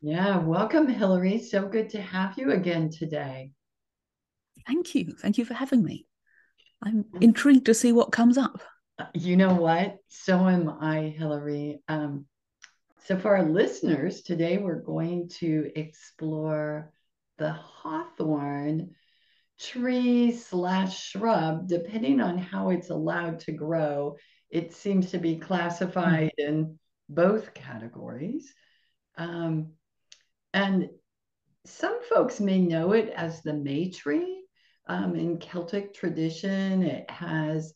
Yeah, 0.00 0.38
welcome, 0.38 0.86
Hilary. 0.86 1.40
So 1.40 1.66
good 1.66 1.90
to 1.90 2.00
have 2.00 2.38
you 2.38 2.52
again 2.52 2.88
today. 2.88 3.50
Thank 4.64 4.94
you. 4.94 5.14
Thank 5.20 5.38
you 5.38 5.44
for 5.44 5.54
having 5.54 5.82
me. 5.82 6.06
I'm 6.82 7.04
intrigued 7.20 7.66
to 7.66 7.74
see 7.74 7.90
what 7.90 8.12
comes 8.12 8.38
up. 8.38 8.60
You 9.14 9.36
know 9.36 9.54
what? 9.54 9.96
So 10.06 10.48
am 10.48 10.68
I, 10.68 11.14
Hilary. 11.18 11.80
Um, 11.88 12.26
so, 13.04 13.18
for 13.18 13.36
our 13.36 13.48
listeners, 13.48 14.22
today 14.22 14.58
we're 14.58 14.82
going 14.82 15.30
to 15.40 15.70
explore 15.74 16.92
the 17.38 17.52
hawthorn 17.52 18.90
tree 19.58 20.32
slash 20.32 21.08
shrub, 21.08 21.66
depending 21.66 22.20
on 22.20 22.38
how 22.38 22.70
it's 22.70 22.90
allowed 22.90 23.40
to 23.40 23.52
grow. 23.52 24.16
It 24.50 24.74
seems 24.74 25.10
to 25.10 25.18
be 25.18 25.36
classified 25.36 26.32
mm. 26.38 26.48
in 26.48 26.78
both 27.08 27.54
categories. 27.54 28.52
Um, 29.16 29.72
and 30.52 30.88
some 31.66 32.02
folks 32.04 32.40
may 32.40 32.58
know 32.58 32.92
it 32.92 33.10
as 33.10 33.42
the 33.42 33.52
May 33.52 33.90
tree. 33.90 34.44
Um, 34.86 35.16
in 35.16 35.38
Celtic 35.38 35.92
tradition, 35.92 36.82
it 36.82 37.10
has 37.10 37.74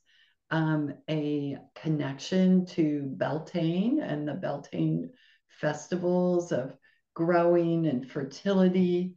um, 0.50 0.94
a 1.10 1.58
connection 1.74 2.64
to 2.66 3.02
Beltane 3.16 4.00
and 4.00 4.26
the 4.26 4.34
Beltane 4.34 5.10
festivals 5.48 6.52
of 6.52 6.74
growing 7.14 7.86
and 7.86 8.10
fertility. 8.10 9.14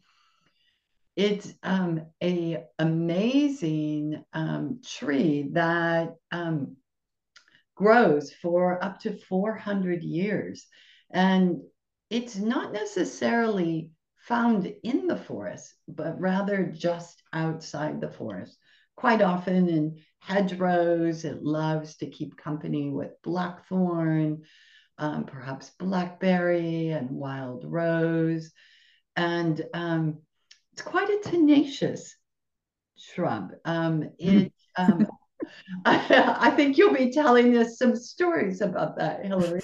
It's 1.15 1.53
um, 1.63 2.07
a 2.21 2.65
amazing 2.77 4.23
um, 4.33 4.81
tree 4.85 5.49
that 5.53 6.15
um, 6.31 6.75
grows 7.75 8.33
for 8.33 8.83
up 8.83 8.99
to 9.01 9.17
400 9.17 10.03
years. 10.03 10.65
And 11.11 11.61
it's 12.09 12.35
not 12.35 12.71
necessarily 12.73 13.91
found 14.17 14.71
in 14.83 15.07
the 15.07 15.17
forest, 15.17 15.73
but 15.87 16.19
rather 16.19 16.63
just 16.65 17.21
outside 17.33 18.01
the 18.01 18.09
forest. 18.09 18.57
Quite 18.95 19.21
often 19.21 19.67
in 19.67 19.99
hedgerows, 20.19 21.25
it 21.25 21.43
loves 21.43 21.97
to 21.97 22.09
keep 22.09 22.37
company 22.37 22.89
with 22.89 23.21
blackthorn, 23.23 24.43
um, 24.97 25.25
perhaps 25.25 25.71
blackberry 25.77 26.89
and 26.89 27.09
wild 27.09 27.65
rose. 27.67 28.51
And 29.15 29.61
um, 29.73 30.19
it's 30.73 30.81
quite 30.81 31.09
a 31.09 31.29
tenacious 31.29 32.15
shrub. 32.97 33.51
Um, 33.65 34.09
it, 34.17 34.51
um, 34.77 35.07
I, 35.85 36.35
I 36.39 36.49
think 36.51 36.77
you'll 36.77 36.93
be 36.93 37.11
telling 37.11 37.57
us 37.57 37.77
some 37.77 37.95
stories 37.95 38.61
about 38.61 38.97
that, 38.97 39.25
Hilary. 39.25 39.61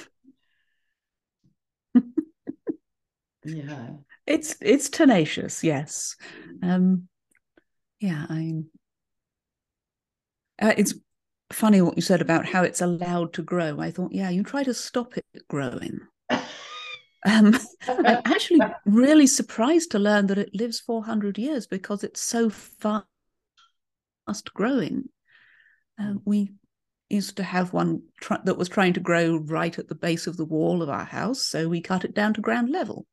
Yeah. 3.43 3.89
It's 4.27 4.55
it's 4.61 4.89
tenacious 4.89 5.63
yes. 5.63 6.15
Um 6.61 7.07
yeah 7.99 8.25
i 8.29 8.53
uh, 10.59 10.73
it's 10.77 10.95
funny 11.51 11.81
what 11.81 11.95
you 11.95 12.01
said 12.01 12.21
about 12.21 12.45
how 12.45 12.63
it's 12.63 12.81
allowed 12.81 13.33
to 13.33 13.41
grow. 13.41 13.79
I 13.79 13.91
thought 13.91 14.13
yeah 14.13 14.29
you 14.29 14.43
try 14.43 14.63
to 14.63 14.73
stop 14.73 15.17
it 15.17 15.25
growing. 15.47 15.99
Um, 17.23 17.55
i'm 17.87 18.21
actually 18.25 18.61
really 18.87 19.27
surprised 19.27 19.91
to 19.91 19.99
learn 19.99 20.25
that 20.25 20.39
it 20.39 20.55
lives 20.55 20.79
400 20.79 21.37
years 21.37 21.67
because 21.67 22.03
it's 22.03 22.19
so 22.19 22.49
fast 22.49 23.05
growing. 24.55 25.07
Um, 25.99 26.23
we 26.25 26.53
used 27.11 27.37
to 27.37 27.43
have 27.43 27.73
one 27.73 28.01
tr- 28.21 28.41
that 28.43 28.57
was 28.57 28.69
trying 28.69 28.93
to 28.93 28.99
grow 28.99 29.37
right 29.37 29.77
at 29.77 29.87
the 29.87 29.95
base 29.95 30.25
of 30.25 30.37
the 30.37 30.45
wall 30.45 30.81
of 30.81 30.89
our 30.89 31.05
house 31.05 31.45
so 31.45 31.67
we 31.67 31.81
cut 31.81 32.05
it 32.05 32.15
down 32.15 32.33
to 32.33 32.41
ground 32.41 32.69
level 32.69 33.05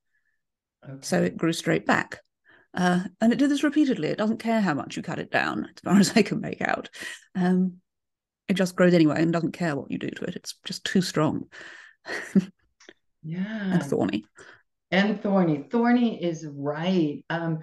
Okay. 0.84 0.98
So 1.00 1.22
it 1.22 1.36
grew 1.36 1.52
straight 1.52 1.86
back. 1.86 2.20
Uh, 2.74 3.00
and 3.20 3.32
it 3.32 3.38
did 3.38 3.50
this 3.50 3.64
repeatedly. 3.64 4.08
It 4.08 4.18
doesn't 4.18 4.38
care 4.38 4.60
how 4.60 4.74
much 4.74 4.96
you 4.96 5.02
cut 5.02 5.18
it 5.18 5.30
down, 5.30 5.64
as 5.64 5.80
far 5.82 5.96
as 5.98 6.12
I 6.16 6.22
can 6.22 6.40
make 6.40 6.60
out. 6.60 6.88
Um, 7.34 7.74
it 8.48 8.54
just 8.54 8.76
grows 8.76 8.94
anyway 8.94 9.20
and 9.20 9.32
doesn't 9.32 9.52
care 9.52 9.76
what 9.76 9.90
you 9.90 9.98
do 9.98 10.08
to 10.10 10.24
it. 10.24 10.36
It's 10.36 10.54
just 10.64 10.84
too 10.84 11.02
strong. 11.02 11.46
yeah. 13.22 13.72
And 13.72 13.82
thorny. 13.82 14.24
And 14.90 15.20
thorny. 15.22 15.66
Thorny 15.70 16.22
is 16.22 16.46
right. 16.50 17.22
Um, 17.28 17.58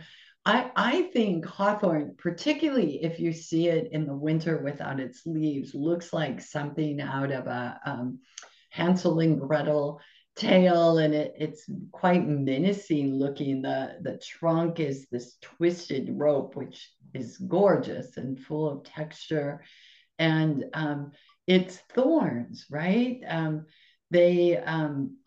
I, 0.45 0.69
I 0.75 1.01
think 1.13 1.43
hawthorn, 1.43 2.15
particularly 2.19 3.03
if 3.03 3.19
you 3.19 3.33
see 3.33 3.67
it 3.67 3.89
in 3.91 4.05
the 4.05 4.13
winter 4.13 4.59
without 4.59 4.99
its 4.99 5.25
leaves, 5.25 5.73
looks 5.73 6.13
like 6.13 6.39
something 6.39 7.01
out 7.01 7.31
of 7.31 7.47
a 7.47 7.79
um, 7.83 8.19
Hansel 8.69 9.19
and 9.21 9.39
Gretel 9.39 9.99
tail 10.35 10.97
and 10.97 11.13
it, 11.13 11.33
it's 11.37 11.69
quite 11.91 12.27
menacing 12.27 13.15
looking. 13.15 13.61
The, 13.61 13.97
the 14.01 14.17
trunk 14.17 14.79
is 14.79 15.07
this 15.09 15.37
twisted 15.41 16.09
rope, 16.11 16.55
which 16.55 16.91
is 17.13 17.37
gorgeous 17.37 18.17
and 18.17 18.39
full 18.39 18.69
of 18.69 18.83
texture. 18.83 19.63
And 20.19 20.65
um, 20.73 21.11
it's 21.47 21.77
thorns, 21.93 22.65
right? 22.69 23.21
Um, 23.27 23.65
they 24.11 24.57
um, 24.57 25.17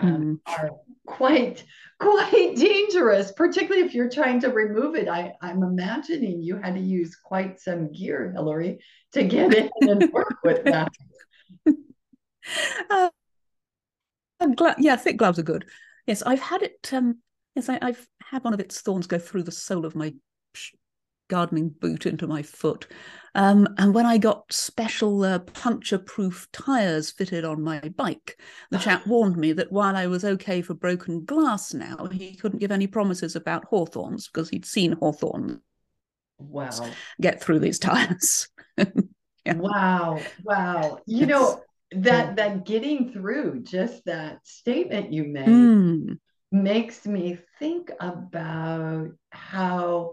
mm. 0.00 0.38
are 0.46 0.70
quite 1.06 1.64
quite 1.98 2.56
dangerous, 2.56 3.32
particularly 3.32 3.86
if 3.86 3.94
you're 3.94 4.08
trying 4.08 4.40
to 4.40 4.48
remove 4.48 4.94
it. 4.96 5.08
I, 5.08 5.34
I'm 5.42 5.62
imagining 5.62 6.42
you 6.42 6.56
had 6.56 6.74
to 6.74 6.80
use 6.80 7.16
quite 7.16 7.60
some 7.60 7.92
gear, 7.92 8.32
Hilary, 8.34 8.78
to 9.12 9.24
get 9.24 9.54
in 9.54 9.70
and 9.88 10.12
work 10.12 10.36
with 10.44 10.64
that. 10.64 10.92
Uh, 12.88 13.10
Gla- 14.56 14.76
yeah, 14.78 14.96
thick 14.96 15.16
gloves 15.16 15.38
are 15.38 15.44
good. 15.44 15.66
Yes, 16.06 16.22
I've 16.22 16.40
had 16.40 16.62
it. 16.62 16.90
Um, 16.92 17.18
yes, 17.54 17.68
I, 17.68 17.78
have 17.82 18.06
had 18.22 18.44
one 18.44 18.54
of 18.54 18.60
its 18.60 18.80
thorns 18.80 19.06
go 19.06 19.18
through 19.18 19.44
the 19.44 19.52
sole 19.52 19.84
of 19.84 19.94
my 19.94 20.14
gardening 21.28 21.68
boot 21.68 22.04
into 22.04 22.26
my 22.26 22.42
foot. 22.42 22.86
Um, 23.34 23.68
and 23.78 23.94
when 23.94 24.04
I 24.04 24.18
got 24.18 24.52
special 24.52 25.22
uh, 25.22 25.38
puncture-proof 25.38 26.48
tires 26.52 27.12
fitted 27.12 27.44
on 27.44 27.62
my 27.62 27.78
bike, 27.96 28.38
the 28.70 28.78
chap 28.78 29.06
warned 29.06 29.36
me 29.36 29.52
that 29.52 29.70
while 29.70 29.96
I 29.96 30.08
was 30.08 30.24
okay 30.24 30.60
for 30.60 30.74
broken 30.74 31.24
glass 31.24 31.72
now, 31.72 32.08
he 32.10 32.34
couldn't 32.34 32.58
give 32.58 32.72
any 32.72 32.88
promises 32.88 33.36
about 33.36 33.64
hawthorns 33.66 34.28
because 34.28 34.50
he'd 34.50 34.66
seen 34.66 34.92
hawthorns. 34.92 35.58
Wow! 36.38 36.90
Get 37.20 37.40
through 37.40 37.60
these 37.60 37.78
tires. 37.78 38.48
yeah. 38.76 39.54
Wow! 39.54 40.18
Wow! 40.42 40.98
You 41.06 41.26
know, 41.26 41.62
that 41.92 42.36
that 42.36 42.64
getting 42.64 43.12
through 43.12 43.62
just 43.62 44.04
that 44.04 44.38
statement 44.46 45.12
you 45.12 45.24
made 45.24 45.48
mm. 45.48 46.18
makes 46.52 47.06
me 47.06 47.38
think 47.58 47.90
about 48.00 49.08
how 49.30 50.12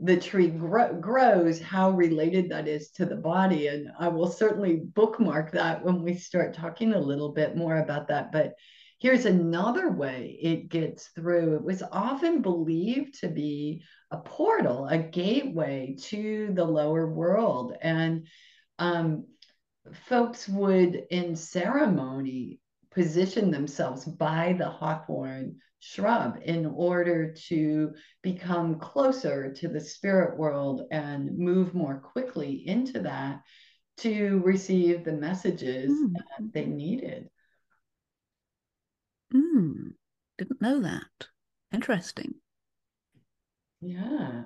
the 0.00 0.16
tree 0.16 0.48
gro- 0.48 0.94
grows 0.94 1.60
how 1.60 1.90
related 1.90 2.50
that 2.50 2.66
is 2.66 2.90
to 2.90 3.04
the 3.04 3.16
body. 3.16 3.68
And 3.68 3.88
i 3.98 4.08
will 4.08 4.30
certainly 4.30 4.76
bookmark 4.76 5.52
that 5.52 5.84
when 5.84 6.02
we 6.02 6.14
start 6.14 6.54
talking 6.54 6.92
a 6.92 6.98
little 6.98 7.32
bit 7.32 7.56
more 7.56 7.76
about 7.76 8.08
that. 8.08 8.32
But 8.32 8.54
here's 8.98 9.26
another 9.26 9.90
way 9.90 10.38
it 10.40 10.68
gets 10.68 11.08
through. 11.08 11.56
It 11.56 11.64
was 11.64 11.82
often 11.92 12.42
believed 12.42 13.20
to 13.20 13.28
be 13.28 13.82
a 14.10 14.18
portal 14.18 14.88
a 14.88 14.98
gateway 14.98 15.96
to 16.04 16.50
the 16.52 16.64
lower 16.64 17.08
world. 17.08 17.74
And 17.80 18.26
um, 18.78 19.26
folks 19.92 20.48
would 20.48 21.06
in 21.10 21.36
ceremony 21.36 22.60
position 22.90 23.50
themselves 23.50 24.04
by 24.04 24.54
the 24.58 24.68
hawthorn 24.68 25.56
shrub 25.80 26.38
in 26.44 26.66
order 26.66 27.32
to 27.32 27.92
become 28.22 28.78
closer 28.78 29.52
to 29.52 29.68
the 29.68 29.80
spirit 29.80 30.38
world 30.38 30.82
and 30.90 31.36
move 31.36 31.74
more 31.74 31.98
quickly 31.98 32.66
into 32.68 33.00
that 33.00 33.40
to 33.96 34.40
receive 34.44 35.04
the 35.04 35.12
messages 35.12 35.90
mm. 35.90 36.12
that 36.14 36.52
they 36.52 36.66
needed. 36.66 37.28
Mm. 39.34 39.94
Didn't 40.38 40.62
know 40.62 40.80
that. 40.82 41.26
Interesting. 41.72 42.34
Yeah. 43.80 44.44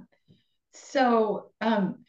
So, 0.72 1.50
um, 1.61 2.05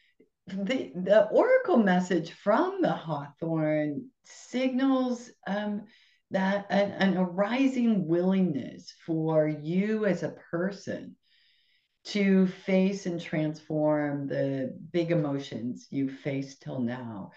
the, 0.48 0.92
the 0.96 1.28
oracle 1.28 1.78
message 1.78 2.32
from 2.32 2.82
the 2.82 2.92
hawthorn 2.92 4.10
signals 4.24 5.30
um, 5.46 5.84
that 6.32 6.66
an, 6.70 6.92
an 6.92 7.18
arising 7.18 8.08
willingness 8.08 8.94
for 9.06 9.48
you 9.48 10.06
as 10.06 10.24
a 10.24 10.36
person 10.52 11.16
to 12.06 12.48
face 12.48 13.06
and 13.06 13.20
transform 13.20 14.28
the 14.28 14.74
big 14.92 15.12
emotions 15.12 15.88
you 15.90 16.10
faced 16.10 16.62
till 16.62 16.80
now. 16.80 17.32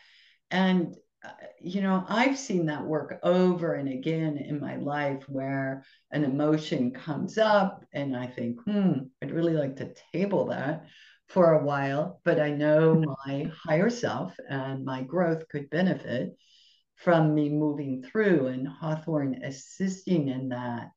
And, 0.52 0.94
uh, 1.24 1.30
you 1.60 1.80
know, 1.80 2.04
I've 2.08 2.38
seen 2.38 2.66
that 2.66 2.84
work 2.84 3.18
over 3.24 3.74
and 3.74 3.88
again 3.88 4.36
in 4.36 4.60
my 4.60 4.76
life 4.76 5.24
where 5.28 5.84
an 6.12 6.22
emotion 6.22 6.92
comes 6.92 7.38
up 7.38 7.84
and 7.92 8.16
I 8.16 8.28
think, 8.28 8.60
hmm, 8.62 8.92
I'd 9.20 9.32
really 9.32 9.54
like 9.54 9.76
to 9.76 9.94
table 10.12 10.46
that 10.46 10.86
for 11.30 11.52
a 11.54 11.64
while, 11.64 12.20
but 12.24 12.40
I 12.40 12.50
know 12.50 13.02
my 13.26 13.50
higher 13.64 13.90
self 13.90 14.34
and 14.48 14.84
my 14.84 15.02
growth 15.02 15.48
could 15.48 15.70
benefit 15.70 16.36
from 16.96 17.34
me 17.34 17.48
moving 17.48 18.02
through 18.02 18.48
and 18.48 18.68
Hawthorn 18.68 19.42
assisting 19.44 20.28
in 20.28 20.50
that. 20.50 20.90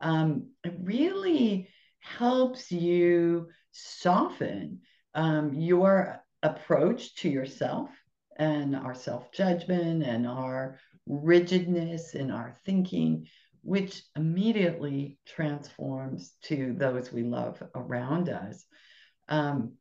um, 0.00 0.50
it 0.64 0.74
really 0.82 1.68
helps 2.00 2.70
you 2.72 3.48
soften 3.72 4.80
um, 5.14 5.54
your 5.54 6.22
approach 6.42 7.16
to 7.16 7.28
yourself 7.28 7.90
and 8.38 8.76
our 8.76 8.94
self 8.94 9.32
judgment 9.32 10.02
and 10.04 10.26
our 10.26 10.78
rigidness 11.06 12.14
in 12.14 12.30
our 12.30 12.54
thinking, 12.64 13.26
which 13.62 14.02
immediately 14.16 15.18
transforms 15.26 16.32
to 16.42 16.74
those 16.78 17.12
we 17.12 17.22
love 17.24 17.62
around 17.74 18.28
us. 18.28 18.64
Um, 19.28 19.74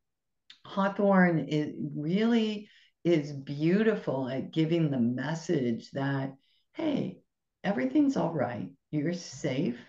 Hawthorn 0.65 1.47
is 1.47 1.73
really 1.95 2.69
is 3.03 3.31
beautiful 3.31 4.27
at 4.27 4.51
giving 4.51 4.91
the 4.91 4.99
message 4.99 5.89
that, 5.91 6.33
hey, 6.73 7.19
everything's 7.63 8.17
all 8.17 8.33
right, 8.33 8.69
you're 8.91 9.13
safe, 9.13 9.79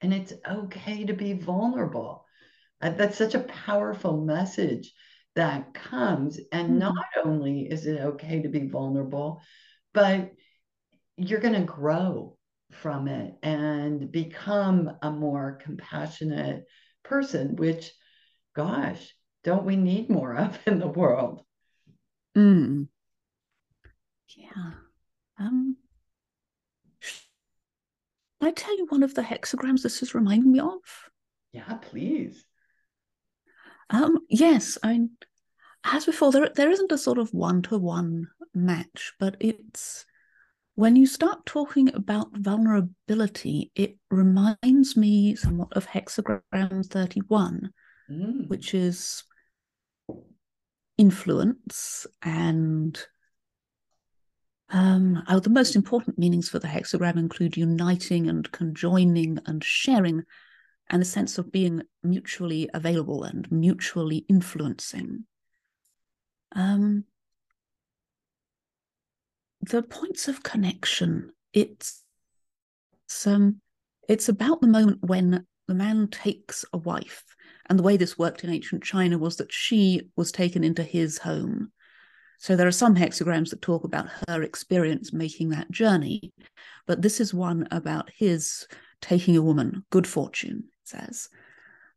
and 0.00 0.12
it's 0.12 0.34
okay 0.46 1.04
to 1.06 1.14
be 1.14 1.32
vulnerable. 1.32 2.26
Uh, 2.80 2.90
that's 2.90 3.16
such 3.16 3.34
a 3.34 3.40
powerful 3.40 4.24
message 4.24 4.92
that 5.34 5.72
comes. 5.72 6.38
And 6.52 6.68
mm-hmm. 6.68 6.78
not 6.78 7.06
only 7.24 7.62
is 7.62 7.86
it 7.86 8.00
okay 8.00 8.42
to 8.42 8.48
be 8.48 8.68
vulnerable, 8.68 9.40
but 9.94 10.32
you're 11.16 11.40
going 11.40 11.54
to 11.54 11.60
grow 11.60 12.36
from 12.70 13.08
it 13.08 13.34
and 13.42 14.12
become 14.12 14.90
a 15.02 15.10
more 15.10 15.58
compassionate 15.62 16.64
person, 17.02 17.56
which, 17.56 17.90
gosh, 18.58 19.14
don't 19.44 19.64
we 19.64 19.76
need 19.76 20.10
more 20.10 20.34
of 20.34 20.58
in 20.66 20.80
the 20.80 20.88
world? 20.88 21.44
Mm. 22.36 22.88
Yeah. 24.36 24.72
Um, 25.38 25.76
I 28.40 28.50
tell 28.50 28.76
you 28.76 28.86
one 28.88 29.04
of 29.04 29.14
the 29.14 29.22
hexagrams 29.22 29.82
this 29.82 30.02
is 30.02 30.12
reminding 30.12 30.50
me 30.50 30.58
of? 30.58 30.80
Yeah, 31.52 31.74
please. 31.74 32.44
Um, 33.90 34.18
yes, 34.28 34.76
I 34.82 34.88
mean, 34.88 35.10
as 35.84 36.04
before, 36.04 36.32
there 36.32 36.50
there 36.54 36.70
isn't 36.70 36.92
a 36.92 36.98
sort 36.98 37.18
of 37.18 37.32
one 37.32 37.62
to 37.62 37.78
one 37.78 38.26
match, 38.54 39.12
but 39.20 39.36
it's 39.38 40.04
when 40.74 40.96
you 40.96 41.06
start 41.06 41.46
talking 41.46 41.94
about 41.94 42.36
vulnerability, 42.36 43.70
it 43.76 43.98
reminds 44.10 44.96
me 44.96 45.36
somewhat 45.36 45.72
of 45.74 45.86
hexagram 45.86 46.84
31, 46.84 47.72
mm. 48.10 48.48
which 48.48 48.74
is 48.74 49.24
influence 50.96 52.06
and 52.22 52.98
um, 54.70 55.22
the 55.42 55.50
most 55.50 55.76
important 55.76 56.18
meanings 56.18 56.48
for 56.48 56.58
the 56.58 56.68
hexagram 56.68 57.16
include 57.16 57.56
uniting 57.56 58.28
and 58.28 58.50
conjoining 58.52 59.38
and 59.46 59.64
sharing, 59.64 60.24
and 60.90 61.02
a 61.02 61.06
sense 61.06 61.38
of 61.38 61.50
being 61.50 61.82
mutually 62.02 62.68
available 62.74 63.24
and 63.24 63.50
mutually 63.50 64.26
influencing. 64.28 65.24
Um, 66.54 67.04
the 69.62 69.82
points 69.82 70.28
of 70.28 70.42
connection. 70.42 71.32
It's, 71.52 72.02
it's 73.04 73.26
um, 73.26 73.60
it's 74.08 74.28
about 74.28 74.60
the 74.60 74.66
moment 74.66 74.98
when 75.02 75.46
the 75.66 75.74
man 75.74 76.08
takes 76.08 76.64
a 76.72 76.78
wife, 76.78 77.24
and 77.68 77.78
the 77.78 77.82
way 77.82 77.96
this 77.96 78.18
worked 78.18 78.44
in 78.44 78.50
ancient 78.50 78.82
China 78.82 79.18
was 79.18 79.36
that 79.36 79.52
she 79.52 80.02
was 80.16 80.32
taken 80.32 80.64
into 80.64 80.82
his 80.82 81.18
home. 81.18 81.72
So 82.38 82.54
there 82.54 82.68
are 82.68 82.72
some 82.72 82.94
hexagrams 82.94 83.50
that 83.50 83.62
talk 83.62 83.84
about 83.84 84.08
her 84.28 84.42
experience 84.42 85.12
making 85.12 85.50
that 85.50 85.70
journey, 85.70 86.32
but 86.86 87.02
this 87.02 87.20
is 87.20 87.34
one 87.34 87.66
about 87.70 88.10
his 88.16 88.66
taking 89.00 89.36
a 89.36 89.42
woman, 89.42 89.84
good 89.90 90.06
fortune, 90.06 90.64
it 90.82 90.88
says. 90.88 91.28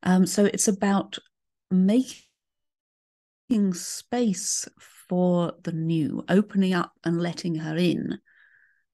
Um, 0.04 0.26
so 0.26 0.46
it's 0.46 0.68
about 0.68 1.20
making 1.70 2.24
space 3.74 4.68
for 4.80 5.54
the 5.64 5.72
new, 5.72 6.26
opening 6.28 6.74
up 6.74 6.94
and 7.04 7.22
letting 7.22 7.56
her 7.56 7.78
in, 7.78 8.18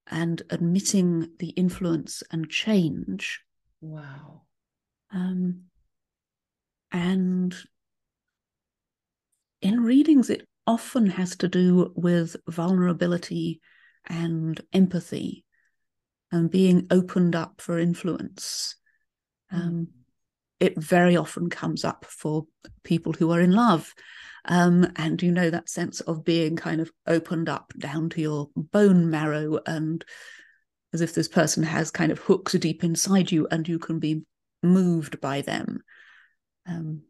and 0.09 0.41
admitting 0.49 1.29
the 1.39 1.49
influence 1.49 2.23
and 2.31 2.49
change. 2.49 3.41
Wow. 3.81 4.43
Um, 5.13 5.63
and 6.91 7.55
in 9.61 9.81
readings, 9.81 10.29
it 10.29 10.47
often 10.65 11.07
has 11.07 11.35
to 11.37 11.47
do 11.47 11.91
with 11.95 12.35
vulnerability 12.47 13.61
and 14.05 14.59
empathy 14.73 15.45
and 16.31 16.51
being 16.51 16.87
opened 16.91 17.35
up 17.35 17.61
for 17.61 17.79
influence. 17.79 18.75
Hmm. 19.49 19.57
Um, 19.57 19.87
it 20.59 20.75
very 20.77 21.15
often 21.15 21.49
comes 21.49 21.85
up 21.85 22.05
for 22.05 22.45
people 22.83 23.13
who 23.13 23.31
are 23.31 23.41
in 23.41 23.51
love 23.51 23.93
um, 24.45 24.91
and 24.95 25.21
you 25.21 25.31
know 25.31 25.49
that 25.49 25.69
sense 25.69 26.01
of 26.01 26.23
being 26.23 26.55
kind 26.55 26.81
of 26.81 26.91
opened 27.05 27.49
up 27.49 27.71
down 27.77 28.09
to 28.09 28.21
your 28.21 28.49
bone 28.55 29.09
marrow 29.09 29.59
and 29.67 30.03
as 30.93 31.01
if 31.01 31.13
this 31.13 31.27
person 31.27 31.63
has 31.63 31.91
kind 31.91 32.11
of 32.11 32.19
hooks 32.19 32.53
deep 32.53 32.83
inside 32.83 33.31
you 33.31 33.47
and 33.51 33.67
you 33.67 33.77
can 33.77 33.99
be 33.99 34.23
moved 34.63 35.21
by 35.21 35.41
them 35.41 35.79
um, 36.67 37.01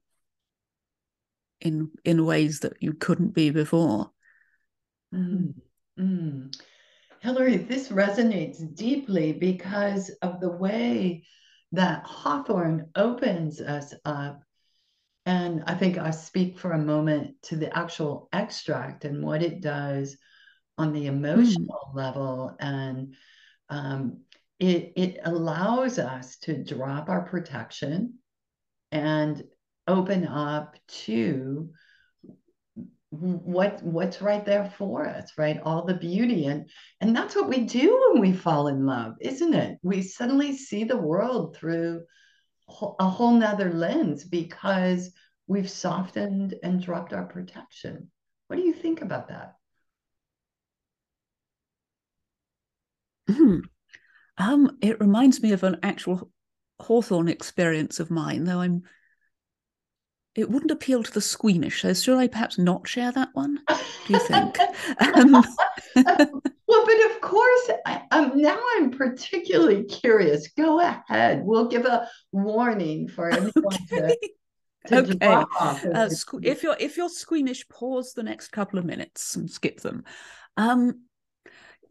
in 1.62 1.92
in 2.06 2.26
ways 2.26 2.62
that 2.62 2.82
you 2.82 2.94
couldn't 2.94 3.34
be 3.34 3.50
before. 3.50 4.12
Mm. 5.14 5.54
Mm. 6.00 6.56
Hilary, 7.22 7.58
this 7.58 7.90
resonates 7.90 8.76
deeply 8.76 9.34
because 9.34 10.10
of 10.22 10.40
the 10.40 10.52
way 10.52 11.24
that 11.72 12.04
Hawthorn 12.04 12.90
opens 12.96 13.60
us 13.60 13.94
up 14.06 14.44
and 15.28 15.62
I 15.68 15.74
think 15.74 15.98
I 15.98 16.12
speak 16.12 16.58
for 16.58 16.72
a 16.72 16.78
moment 16.78 17.36
to 17.44 17.58
the 17.58 17.78
actual 17.78 18.30
extract 18.32 19.04
and 19.04 19.22
what 19.22 19.44
it 19.44 19.60
does 19.60 20.16
on 20.78 20.94
the 20.94 21.08
emotional 21.08 21.90
mm. 21.92 21.96
level. 21.96 22.56
And 22.62 23.14
um, 23.68 24.22
it, 24.58 24.94
it 24.96 25.20
allows 25.26 26.00
us 26.00 26.38
to 26.44 26.64
drop 26.64 27.10
our 27.10 27.24
protection 27.24 28.20
and 28.92 29.44
open 29.88 30.28
up 30.28 30.76
to 30.88 31.70
what 33.10 33.82
what's 33.84 34.22
right 34.22 34.46
there 34.46 34.72
for 34.78 35.08
us 35.08 35.32
right 35.38 35.62
all 35.64 35.86
the 35.86 35.94
beauty 35.94 36.46
and 36.48 36.70
and 37.00 37.16
that's 37.16 37.36
what 37.36 37.48
we 37.48 37.62
do 37.62 38.12
when 38.12 38.22
we 38.22 38.34
fall 38.34 38.68
in 38.68 38.86
love 38.86 39.14
isn't 39.22 39.54
it 39.54 39.78
we 39.82 40.02
suddenly 40.02 40.56
see 40.56 40.84
the 40.84 40.98
world 40.98 41.56
through 41.56 42.04
a 43.00 43.10
whole 43.10 43.32
nother 43.32 43.72
lens 43.72 44.26
because 44.26 45.12
we've 45.48 45.70
softened 45.70 46.56
and 46.62 46.82
dropped 46.82 47.14
our 47.14 47.26
protection. 47.26 48.12
What 48.48 48.58
do 48.58 48.64
you 48.64 48.74
think 48.74 49.02
about 49.02 49.30
that? 49.30 49.56
Mm. 53.30 53.62
Um, 54.38 54.78
it 54.82 55.00
reminds 55.00 55.42
me 55.42 55.52
of 55.54 55.64
an 55.64 55.78
actual 55.84 56.30
Hawthorn 56.80 57.28
experience 57.28 58.00
of 58.00 58.12
mine, 58.12 58.44
though 58.44 58.62
I'm 58.62 58.84
it 60.38 60.52
wouldn't 60.52 60.72
appeal 60.72 61.02
to 61.02 61.12
the 61.12 61.20
squeamish. 61.20 61.82
So 61.82 61.96
should 61.96 62.20
I 62.20 62.28
perhaps 62.28 62.60
not 62.60 62.88
share 62.88 63.12
that 63.12 63.30
one? 63.34 63.60
Do 63.68 64.14
you 64.14 64.20
think? 64.20 64.60
um, 65.16 65.32
well, 65.96 66.86
but 66.86 67.12
of 67.12 67.22
course, 67.22 67.72
I, 67.88 68.04
um, 68.12 68.40
now 68.40 68.60
I'm 68.76 68.92
particularly 68.92 69.86
curious. 69.86 70.50
Go 70.50 70.80
ahead. 70.80 71.44
We'll 71.44 71.68
give 71.68 71.86
a 71.86 72.08
warning 72.32 73.08
for 73.08 73.30
anyone 73.32 73.52
okay. 73.92 74.16
to, 74.86 75.02
to 75.02 75.16
okay. 75.16 75.44
Uh, 75.92 76.10
if 76.44 76.62
you're 76.62 76.78
if 76.80 76.98
you're 76.98 77.10
squeamish, 77.10 77.68
pause 77.68 78.14
the 78.14 78.22
next 78.22 78.50
couple 78.50 78.78
of 78.78 78.86
minutes 78.86 79.36
and 79.36 79.50
skip 79.50 79.80
them. 79.80 80.04
Um, 80.56 81.07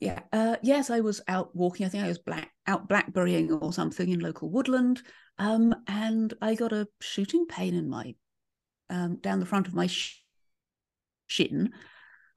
yeah, 0.00 0.20
uh, 0.32 0.56
yes, 0.62 0.90
I 0.90 1.00
was 1.00 1.20
out 1.28 1.54
walking. 1.54 1.86
I 1.86 1.88
think 1.88 2.04
I 2.04 2.08
was 2.08 2.18
black 2.18 2.52
out 2.66 2.88
blackberrying 2.88 3.62
or 3.62 3.72
something 3.72 4.08
in 4.08 4.20
local 4.20 4.50
woodland, 4.50 5.02
um, 5.38 5.74
and 5.86 6.32
I 6.40 6.54
got 6.54 6.72
a 6.72 6.88
shooting 7.00 7.46
pain 7.46 7.74
in 7.74 7.88
my 7.88 8.14
um, 8.90 9.16
down 9.16 9.40
the 9.40 9.46
front 9.46 9.66
of 9.66 9.74
my 9.74 9.86
sh- 9.86 10.22
shin, 11.26 11.72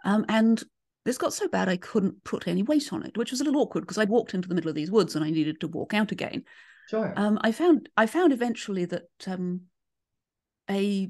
um, 0.04 0.26
and 0.30 0.64
this 1.06 1.18
got 1.18 1.34
so 1.34 1.48
bad 1.48 1.70
I 1.70 1.78
couldn't 1.78 2.24
put 2.24 2.48
any 2.48 2.64
weight 2.64 2.94
on 2.94 3.04
it, 3.04 3.18
which 3.18 3.32
was 3.32 3.42
a 3.42 3.44
little 3.44 3.62
awkward 3.62 3.82
because 3.82 3.98
I'd 3.98 4.10
walked 4.10 4.34
into 4.34 4.48
the 4.48 4.56
middle 4.56 4.70
of 4.70 4.76
these 4.76 4.92
woods 4.92 5.16
and 5.16 5.24
I 5.24 5.30
needed 5.30 5.60
to 5.62 5.68
walk 5.68 5.94
out 5.94 6.12
again. 6.12 6.44
Sure. 6.90 7.14
Um, 7.16 7.40
I 7.42 7.52
found 7.52 7.90
I 7.98 8.06
found 8.06 8.34
eventually 8.34 8.86
that 8.86 9.10
um, 9.28 9.62
a 10.70 11.10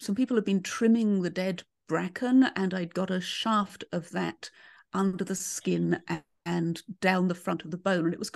some 0.00 0.14
people 0.14 0.36
had 0.36 0.44
been 0.44 0.62
trimming 0.62 1.22
the 1.22 1.30
dead 1.30 1.62
bracken, 1.88 2.44
and 2.56 2.74
I'd 2.74 2.94
got 2.94 3.10
a 3.10 3.20
shaft 3.20 3.84
of 3.92 4.10
that 4.10 4.50
under 4.92 5.24
the 5.24 5.34
skin 5.34 6.00
and 6.44 6.82
down 7.00 7.28
the 7.28 7.34
front 7.34 7.64
of 7.64 7.70
the 7.70 7.76
bone, 7.76 8.04
and 8.06 8.14
it 8.14 8.18
was 8.18 8.32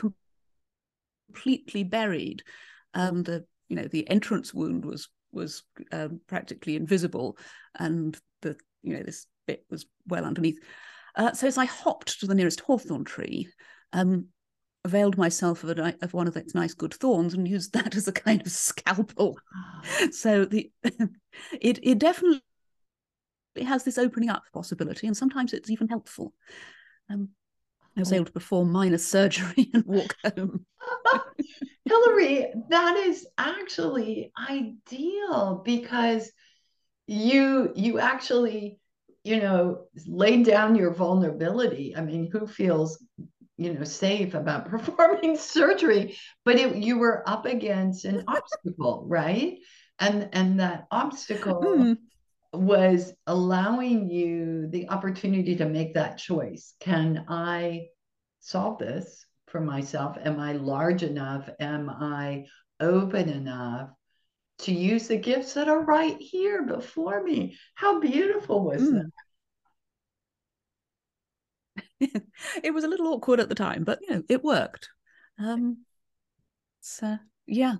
completely 1.28 1.84
buried. 1.84 2.42
Um, 2.94 3.22
the 3.22 3.44
you 3.68 3.76
know 3.76 3.88
the 3.88 4.08
entrance 4.08 4.52
wound 4.52 4.84
was 4.84 5.08
was 5.32 5.62
um, 5.92 6.20
practically 6.26 6.76
invisible, 6.76 7.38
and 7.78 8.18
the 8.42 8.56
you 8.82 8.96
know 8.96 9.02
this 9.02 9.26
bit 9.46 9.64
was 9.70 9.86
well 10.06 10.24
underneath. 10.24 10.58
Uh, 11.14 11.32
so 11.32 11.46
as 11.46 11.58
I 11.58 11.64
hopped 11.64 12.20
to 12.20 12.26
the 12.26 12.34
nearest 12.34 12.60
hawthorn 12.60 13.04
tree, 13.04 13.48
um, 13.92 14.26
availed 14.84 15.18
myself 15.18 15.62
of, 15.64 15.78
a, 15.78 15.94
of 16.02 16.14
one 16.14 16.26
of 16.26 16.36
its 16.36 16.54
nice 16.54 16.74
good 16.74 16.94
thorns 16.94 17.34
and 17.34 17.46
used 17.46 17.72
that 17.74 17.94
as 17.94 18.08
a 18.08 18.12
kind 18.12 18.40
of 18.40 18.50
scalpel. 18.50 19.38
so 20.10 20.44
the 20.44 20.70
it 21.60 21.78
it 21.82 21.98
definitely 21.98 22.42
has 23.60 23.84
this 23.84 23.98
opening 23.98 24.30
up 24.30 24.44
possibility, 24.52 25.06
and 25.06 25.16
sometimes 25.16 25.52
it's 25.52 25.70
even 25.70 25.88
helpful. 25.88 26.32
Um, 27.10 27.30
I 27.96 28.00
was 28.00 28.12
able 28.12 28.24
to 28.24 28.32
perform 28.32 28.72
minor 28.72 28.98
surgery 28.98 29.70
and 29.74 29.84
walk 29.84 30.16
home. 30.24 30.64
Hilary, 31.84 32.52
that 32.70 32.96
is 32.96 33.26
actually 33.36 34.32
ideal 34.48 35.62
because 35.64 36.30
you 37.06 37.72
you 37.74 37.98
actually 37.98 38.78
you 39.24 39.40
know 39.40 39.84
laid 40.06 40.46
down 40.46 40.74
your 40.74 40.94
vulnerability. 40.94 41.94
I 41.96 42.00
mean, 42.00 42.30
who 42.32 42.46
feels 42.46 43.04
you 43.58 43.74
know 43.74 43.84
safe 43.84 44.34
about 44.34 44.66
performing 44.70 45.36
surgery? 45.36 46.16
But 46.44 46.56
it, 46.56 46.76
you 46.76 46.98
were 46.98 47.28
up 47.28 47.44
against 47.44 48.04
an 48.04 48.24
obstacle, 48.26 49.04
right? 49.06 49.58
And 49.98 50.30
and 50.32 50.60
that 50.60 50.86
obstacle. 50.90 51.60
Mm 51.62 51.96
was 52.52 53.12
allowing 53.26 54.10
you 54.10 54.68
the 54.68 54.88
opportunity 54.90 55.56
to 55.56 55.66
make 55.68 55.94
that 55.94 56.18
choice. 56.18 56.74
Can 56.80 57.24
I 57.28 57.86
solve 58.40 58.78
this 58.78 59.24
for 59.46 59.60
myself? 59.60 60.16
Am 60.22 60.38
I 60.38 60.52
large 60.52 61.02
enough? 61.02 61.48
Am 61.60 61.88
I 61.88 62.46
open 62.78 63.28
enough 63.28 63.90
to 64.58 64.72
use 64.72 65.08
the 65.08 65.16
gifts 65.16 65.54
that 65.54 65.68
are 65.68 65.82
right 65.82 66.16
here 66.18 66.62
before 66.64 67.22
me? 67.22 67.56
How 67.74 68.00
beautiful 68.00 68.64
was 68.64 68.82
mm. 68.82 69.02
that? 72.00 72.22
it 72.62 72.74
was 72.74 72.84
a 72.84 72.88
little 72.88 73.08
awkward 73.08 73.40
at 73.40 73.48
the 73.48 73.54
time, 73.54 73.84
but 73.84 74.00
you 74.02 74.14
know, 74.14 74.22
it 74.28 74.44
worked. 74.44 74.90
Um, 75.38 75.84
so 76.80 77.16
yeah. 77.46 77.76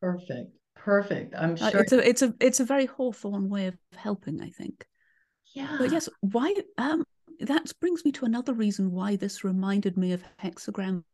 Perfect. 0.00 0.52
Perfect. 0.84 1.34
I'm 1.34 1.52
uh, 1.52 1.70
sure 1.70 1.80
uh, 1.80 1.82
it's 1.82 1.92
a 1.92 2.08
it's 2.08 2.22
a 2.22 2.34
it's 2.40 2.60
a 2.60 2.64
very 2.64 2.84
Hawthorn 2.84 3.48
way 3.48 3.68
of 3.68 3.76
helping, 3.96 4.42
I 4.42 4.50
think. 4.50 4.84
Yeah. 5.54 5.76
But 5.78 5.90
yes, 5.90 6.10
why 6.20 6.54
um 6.76 7.04
that 7.40 7.72
brings 7.80 8.04
me 8.04 8.12
to 8.12 8.26
another 8.26 8.52
reason 8.52 8.90
why 8.90 9.16
this 9.16 9.44
reminded 9.44 9.96
me 9.96 10.12
of 10.12 10.22
hexagram 10.42 11.04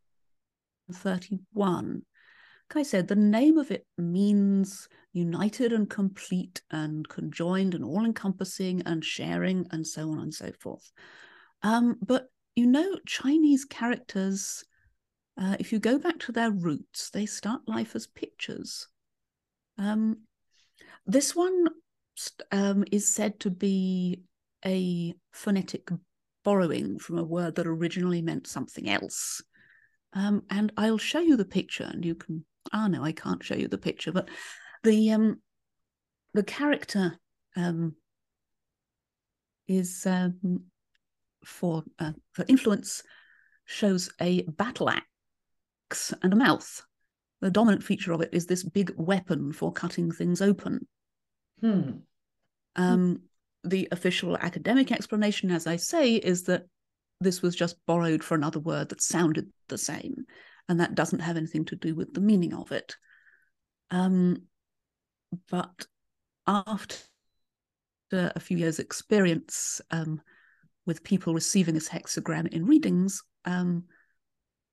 31. 0.92 2.02
Like 2.68 2.80
I 2.80 2.82
said, 2.82 3.06
the 3.06 3.14
name 3.14 3.58
of 3.58 3.70
it 3.70 3.86
means 3.96 4.88
united 5.12 5.72
and 5.72 5.88
complete 5.88 6.62
and 6.72 7.08
conjoined 7.08 7.76
and 7.76 7.84
all 7.84 8.04
encompassing 8.04 8.82
and 8.86 9.04
sharing 9.04 9.68
and 9.70 9.86
so 9.86 10.10
on 10.10 10.18
and 10.18 10.34
so 10.34 10.50
forth. 10.58 10.90
Um, 11.62 11.96
but 12.04 12.26
you 12.56 12.66
know, 12.66 12.98
Chinese 13.06 13.64
characters, 13.66 14.64
uh, 15.40 15.54
if 15.60 15.72
you 15.72 15.78
go 15.78 15.96
back 15.96 16.18
to 16.20 16.32
their 16.32 16.50
roots, 16.50 17.10
they 17.10 17.24
start 17.24 17.68
life 17.68 17.94
as 17.94 18.08
pictures. 18.08 18.88
Um, 19.80 20.18
this 21.06 21.34
one 21.34 21.66
um, 22.52 22.84
is 22.92 23.12
said 23.12 23.40
to 23.40 23.50
be 23.50 24.22
a 24.64 25.14
phonetic 25.32 25.88
borrowing 26.44 26.98
from 26.98 27.18
a 27.18 27.24
word 27.24 27.54
that 27.54 27.66
originally 27.66 28.20
meant 28.20 28.46
something 28.46 28.88
else. 28.88 29.42
Um, 30.12 30.42
and 30.50 30.70
I'll 30.76 30.98
show 30.98 31.20
you 31.20 31.36
the 31.36 31.44
picture, 31.44 31.88
and 31.90 32.04
you 32.04 32.14
can. 32.14 32.44
Ah, 32.72 32.88
no, 32.88 33.02
I 33.02 33.12
can't 33.12 33.42
show 33.42 33.54
you 33.54 33.68
the 33.68 33.78
picture, 33.78 34.12
but 34.12 34.28
the 34.82 35.12
um, 35.12 35.40
the 36.34 36.42
character 36.42 37.18
um, 37.56 37.94
is 39.66 40.04
um, 40.04 40.64
for 41.44 41.84
uh, 41.98 42.12
for 42.32 42.44
influence 42.48 43.02
shows 43.64 44.10
a 44.20 44.42
battle 44.42 44.90
axe 44.90 46.12
and 46.22 46.32
a 46.32 46.36
mouth 46.36 46.82
the 47.40 47.50
dominant 47.50 47.82
feature 47.82 48.12
of 48.12 48.20
it 48.20 48.30
is 48.32 48.46
this 48.46 48.62
big 48.62 48.92
weapon 48.96 49.52
for 49.52 49.72
cutting 49.72 50.12
things 50.12 50.42
open. 50.42 50.86
Hmm. 51.60 51.90
Um, 52.76 53.22
the 53.64 53.88
official 53.92 54.36
academic 54.36 54.92
explanation, 54.92 55.50
as 55.50 55.66
I 55.66 55.76
say, 55.76 56.14
is 56.14 56.44
that 56.44 56.64
this 57.20 57.42
was 57.42 57.54
just 57.54 57.76
borrowed 57.86 58.24
for 58.24 58.34
another 58.34 58.60
word 58.60 58.88
that 58.88 59.02
sounded 59.02 59.50
the 59.68 59.78
same, 59.78 60.24
and 60.68 60.80
that 60.80 60.94
doesn't 60.94 61.20
have 61.20 61.36
anything 61.36 61.64
to 61.66 61.76
do 61.76 61.94
with 61.94 62.14
the 62.14 62.20
meaning 62.20 62.54
of 62.54 62.72
it. 62.72 62.96
Um, 63.90 64.44
but 65.50 65.86
after 66.46 66.96
a 68.12 68.40
few 68.40 68.56
years' 68.56 68.78
experience 68.78 69.80
um, 69.90 70.20
with 70.86 71.04
people 71.04 71.34
receiving 71.34 71.74
this 71.74 71.88
hexagram 71.88 72.48
in 72.48 72.66
readings, 72.66 73.22
um, 73.44 73.84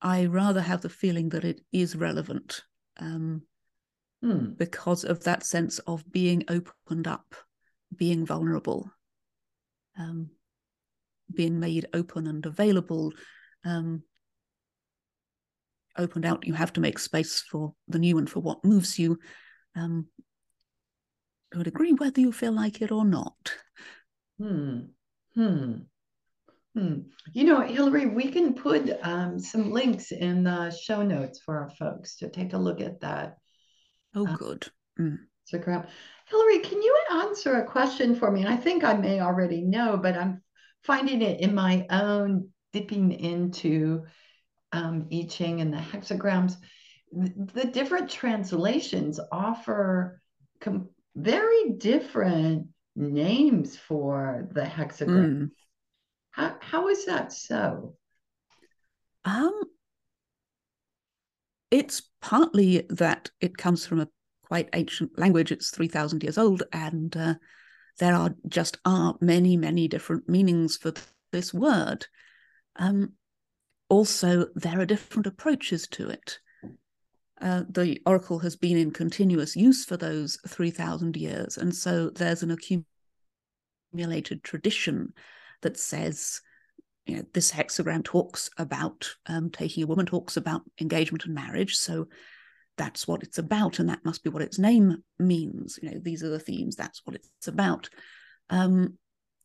I 0.02 0.26
rather 0.26 0.62
have 0.62 0.82
the 0.82 0.90
feeling 0.90 1.30
that 1.30 1.44
it 1.44 1.62
is 1.72 1.96
relevant 1.96 2.62
um, 3.00 3.42
hmm. 4.22 4.52
because 4.56 5.04
of 5.04 5.24
that 5.24 5.44
sense 5.44 5.80
of 5.80 6.10
being 6.12 6.44
opened 6.50 7.08
up, 7.08 7.36
being 7.96 8.26
vulnerable, 8.26 8.92
um, 9.98 10.30
being 11.34 11.60
made 11.60 11.88
open 11.94 12.28
and 12.28 12.46
available. 12.46 13.12
Um, 13.66 14.04
opened 15.98 16.26
out, 16.26 16.46
you 16.46 16.54
have 16.54 16.74
to 16.74 16.82
make 16.82 17.00
space 17.00 17.42
for 17.42 17.74
the 17.88 18.00
new 18.00 18.18
and 18.20 18.30
for 18.30 18.40
what 18.40 18.64
moves 18.64 19.00
you. 19.00 19.18
Um, 19.76 20.08
I 21.54 21.58
would 21.58 21.68
agree 21.68 21.94
whether 21.94 22.22
you 22.22 22.32
feel 22.32 22.52
like 22.52 22.82
it 22.82 22.92
or 22.92 23.06
not. 23.06 23.54
Hmm. 24.38 24.80
Hmm. 25.34 25.74
Hmm. 26.78 27.00
You 27.34 27.46
know, 27.46 27.62
Hilary, 27.62 28.06
we 28.06 28.30
can 28.30 28.54
put 28.54 28.88
um, 29.02 29.40
some 29.40 29.72
links 29.72 30.12
in 30.12 30.44
the 30.44 30.70
show 30.70 31.02
notes 31.02 31.40
for 31.44 31.58
our 31.58 31.72
folks 31.72 32.18
to 32.18 32.30
take 32.30 32.54
a 32.54 32.58
look 32.58 32.82
at 32.82 33.00
that. 33.00 33.38
Oh, 34.16 34.28
uh, 34.28 34.36
good. 34.36 34.68
Mm. 35.00 35.18
Instagram. 35.52 35.88
Hilary, 36.28 36.60
can 36.60 36.80
you 36.80 36.96
answer 37.14 37.56
a 37.56 37.66
question 37.66 38.14
for 38.14 38.30
me? 38.30 38.42
And 38.42 38.50
I 38.50 38.58
think 38.58 38.84
I 38.84 38.94
may 38.94 39.22
already 39.22 39.62
know, 39.62 39.98
but 39.98 40.16
I'm 40.16 40.44
finding 40.84 41.24
it 41.24 41.42
in 41.42 41.56
my 41.56 41.88
own 41.90 42.50
dipping 42.74 43.12
into 43.12 44.04
um, 44.72 45.08
I 45.12 45.26
Ching 45.28 45.62
and 45.62 45.74
the 45.74 45.78
hexagrams. 45.78 46.58
The 47.12 47.66
different 47.66 48.12
translations 48.12 49.20
offer 49.32 50.22
com- 50.62 50.90
very 51.16 51.72
different 51.72 52.68
names 52.96 53.78
for 53.78 54.48
the 54.52 54.62
hexagram. 54.62 55.38
Mm. 55.38 55.50
How, 56.38 56.56
how 56.62 56.88
is 56.90 57.06
that 57.06 57.34
so? 57.34 57.96
Um, 59.26 59.60
it's 61.72 62.04
partly 62.22 62.86
that 62.90 63.32
it 63.42 63.58
comes 63.58 63.88
from 63.88 64.02
a 64.02 64.08
quite 64.44 64.70
ancient 64.74 65.18
language. 65.18 65.52
It's 65.52 65.72
3,000 65.72 66.22
years 66.22 66.38
old, 66.38 66.62
and 66.72 67.18
uh, 67.18 67.34
there 67.98 68.14
are 68.14 68.36
just 68.48 68.78
are 68.86 69.16
many, 69.20 69.58
many 69.58 69.88
different 69.88 70.30
meanings 70.30 70.78
for 70.78 70.94
this 71.32 71.52
word. 71.56 72.06
Um, 72.76 73.14
also, 73.90 74.46
there 74.56 74.80
are 74.80 74.86
different 74.86 75.26
approaches 75.26 75.88
to 75.88 76.10
it. 76.10 76.38
Uh, 77.42 77.64
the 77.68 78.00
oracle 78.06 78.40
has 78.40 78.56
been 78.56 78.78
in 78.78 78.92
continuous 78.92 79.56
use 79.56 79.86
for 79.86 79.98
those 79.98 80.38
3,000 80.48 81.18
years, 81.18 81.58
and 81.58 81.76
so 81.76 82.12
there's 82.12 82.44
an 82.44 82.56
accumulated 83.92 84.44
tradition 84.44 85.14
that 85.62 85.78
says, 85.78 86.42
you 87.06 87.18
know, 87.18 87.24
this 87.34 87.52
hexagram 87.52 88.04
talks 88.04 88.50
about 88.58 89.10
um, 89.28 89.50
taking 89.50 89.84
a 89.84 89.88
woman, 89.88 90.06
talks 90.06 90.38
about 90.38 90.62
engagement 90.82 91.26
and 91.26 91.34
marriage. 91.34 91.76
So 91.76 92.08
that's 92.78 93.08
what 93.08 93.24
it's 93.24 93.38
about, 93.38 93.80
and 93.80 93.90
that 93.90 94.06
must 94.06 94.24
be 94.24 94.30
what 94.30 94.42
its 94.42 94.60
name 94.60 95.04
means. 95.18 95.80
You 95.82 95.92
know, 95.92 96.00
these 96.02 96.24
are 96.24 96.30
the 96.30 96.40
themes. 96.40 96.76
That's 96.76 97.02
what 97.06 97.16
it's 97.16 97.48
about. 97.48 97.90
Um, 98.50 98.98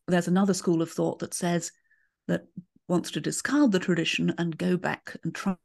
there's 0.07 0.27
another 0.27 0.53
school 0.53 0.81
of 0.81 0.91
thought 0.91 1.19
that 1.19 1.33
says 1.33 1.71
that 2.27 2.43
wants 2.87 3.11
to 3.11 3.21
discard 3.21 3.71
the 3.71 3.79
tradition 3.79 4.33
and 4.37 4.57
go 4.57 4.77
back 4.77 5.15
and 5.23 5.33
try 5.33 5.55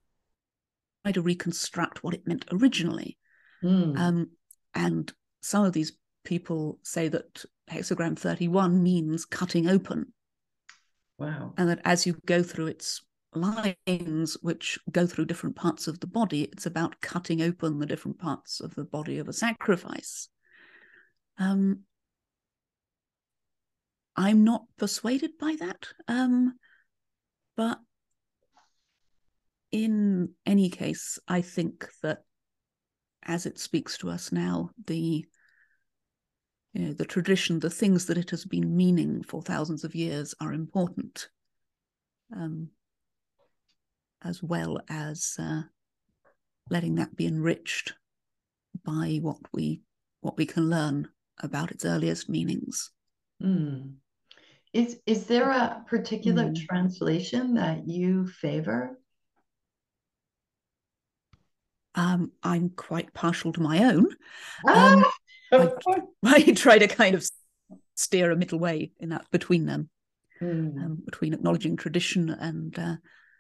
try 1.05 1.13
to 1.13 1.23
reconstruct 1.23 2.03
what 2.03 2.15
it 2.15 2.27
meant 2.27 2.45
originally. 2.53 3.17
Mm. 3.63 3.99
Um, 3.99 4.31
and 4.75 5.13
some 5.41 5.65
of 5.65 5.73
these 5.73 5.93
people 6.25 6.79
say 6.83 7.09
that 7.09 7.45
hexagram 7.71 8.19
31 8.19 8.83
means 8.83 9.25
cutting 9.25 9.69
open. 9.69 10.13
Wow. 11.19 11.55
And 11.57 11.69
that 11.69 11.81
as 11.85 12.07
you 12.07 12.17
go 12.27 12.43
through 12.43 12.69
its 12.69 13.03
lines, 13.35 14.37
which 14.41 14.79
go 14.91 15.07
through 15.07 15.27
different 15.27 15.57
parts 15.57 15.89
of 15.89 16.01
the 16.01 16.07
body, 16.07 16.45
it's 16.45 16.67
about 16.67 17.01
cutting 17.01 17.43
open 17.43 17.79
the 17.79 17.87
different 17.87 18.19
parts 18.19 18.61
of 18.61 18.75
the 18.75 18.85
body 18.85 19.19
of 19.19 19.29
a 19.29 19.33
sacrifice. 19.33 20.29
Um, 21.39 21.81
I'm 24.17 24.45
not 24.45 24.65
persuaded 24.77 25.33
by 25.39 25.57
that. 25.61 25.89
Um, 26.09 26.55
but 27.57 27.79
in 29.71 30.31
any 30.47 30.71
case, 30.71 31.19
I 31.29 31.43
think 31.43 31.87
that 32.03 32.19
as 33.23 33.47
it 33.47 33.59
speaks 33.59 33.99
to 33.99 34.11
us 34.11 34.33
now, 34.33 34.71
the 34.87 35.25
you 36.73 36.87
know, 36.87 36.93
the 36.93 37.05
tradition, 37.05 37.61
the 37.61 37.71
things 37.71 38.07
that 38.07 38.19
it 38.19 38.31
has 38.31 38.45
been 38.45 38.77
meaning 38.77 39.23
for 39.23 39.43
thousands 39.43 39.85
of 39.85 39.95
years 39.95 40.35
are 40.41 40.53
important. 40.53 41.29
Um, 42.35 42.71
as 44.23 44.43
well 44.43 44.81
as 44.89 45.37
uh, 45.39 45.63
letting 46.71 46.97
that 46.97 47.17
be 47.17 47.27
enriched 47.27 47.95
by 48.85 49.19
what 49.23 49.39
we 49.53 49.83
what 50.21 50.37
we 50.37 50.47
can 50.47 50.69
learn 50.69 51.09
about 51.41 51.71
its 51.71 51.85
earliest 51.85 52.29
meanings. 52.29 52.91
Mm. 53.43 53.95
Is 54.73 55.01
is 55.07 55.27
there 55.27 55.51
a 55.51 55.85
particular 55.89 56.45
mm. 56.45 56.67
translation 56.67 57.55
that 57.55 57.87
you 57.89 58.27
favor? 58.27 58.99
Um, 61.95 62.33
I'm 62.43 62.71
quite 62.71 63.15
partial 63.15 63.53
to 63.53 63.61
my 63.61 63.85
own. 63.85 64.07
Um, 64.69 65.05
ah! 65.05 65.13
I, 65.53 65.71
I, 66.25 66.53
try 66.53 66.79
to 66.79 66.89
kind 66.89 67.15
of 67.15 67.29
steer 67.95 68.31
a 68.31 68.37
middle 68.37 68.59
way 68.59 68.93
in 69.01 69.11
that 69.11 69.31
between 69.31 69.67
them, 69.67 69.89
mm. 70.41 70.77
um, 70.85 70.99
between 71.05 71.35
acknowledging 71.35 71.77
tradition 71.77 72.31
and 72.31 72.79
uh, 72.79 72.97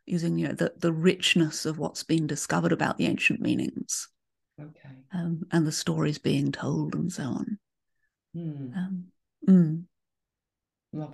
using 0.06 0.38
you 0.38 0.48
know 0.48 0.54
the 0.54 0.72
the 0.78 0.92
richness 0.92 1.66
of 1.66 1.78
what's 1.78 2.02
been 2.02 2.26
discovered 2.26 2.72
about 2.72 2.96
the 2.96 3.06
ancient 3.06 3.40
meanings, 3.40 4.08
okay, 4.60 4.96
um, 5.12 5.42
and 5.52 5.66
the 5.66 5.72
stories 5.72 6.18
being 6.18 6.52
told 6.52 6.94
and 6.94 7.12
so 7.12 7.24
on. 7.24 7.58
Mm. 8.36 9.02
Mm. 9.48 9.84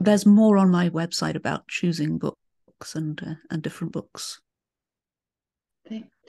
There's 0.00 0.26
more 0.26 0.56
on 0.56 0.70
my 0.70 0.88
website 0.90 1.34
about 1.34 1.68
choosing 1.68 2.18
books 2.18 2.94
and 2.94 3.20
uh, 3.22 3.34
and 3.50 3.62
different 3.62 3.92
books. 3.92 4.40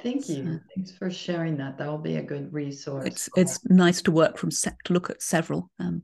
Thank, 0.01 0.25
thank 0.25 0.37
you. 0.37 0.45
So, 0.45 0.59
Thanks 0.75 0.91
for 0.91 1.09
sharing 1.09 1.57
that. 1.57 1.77
That 1.77 1.87
will 1.87 1.97
be 1.97 2.15
a 2.17 2.23
good 2.23 2.51
resource. 2.53 3.05
It's 3.05 3.29
for... 3.29 3.39
it's 3.39 3.59
nice 3.65 4.01
to 4.03 4.11
work 4.11 4.37
from 4.37 4.51
set 4.51 4.75
to 4.85 4.93
look 4.93 5.09
at 5.09 5.21
several. 5.21 5.69
Um, 5.79 6.03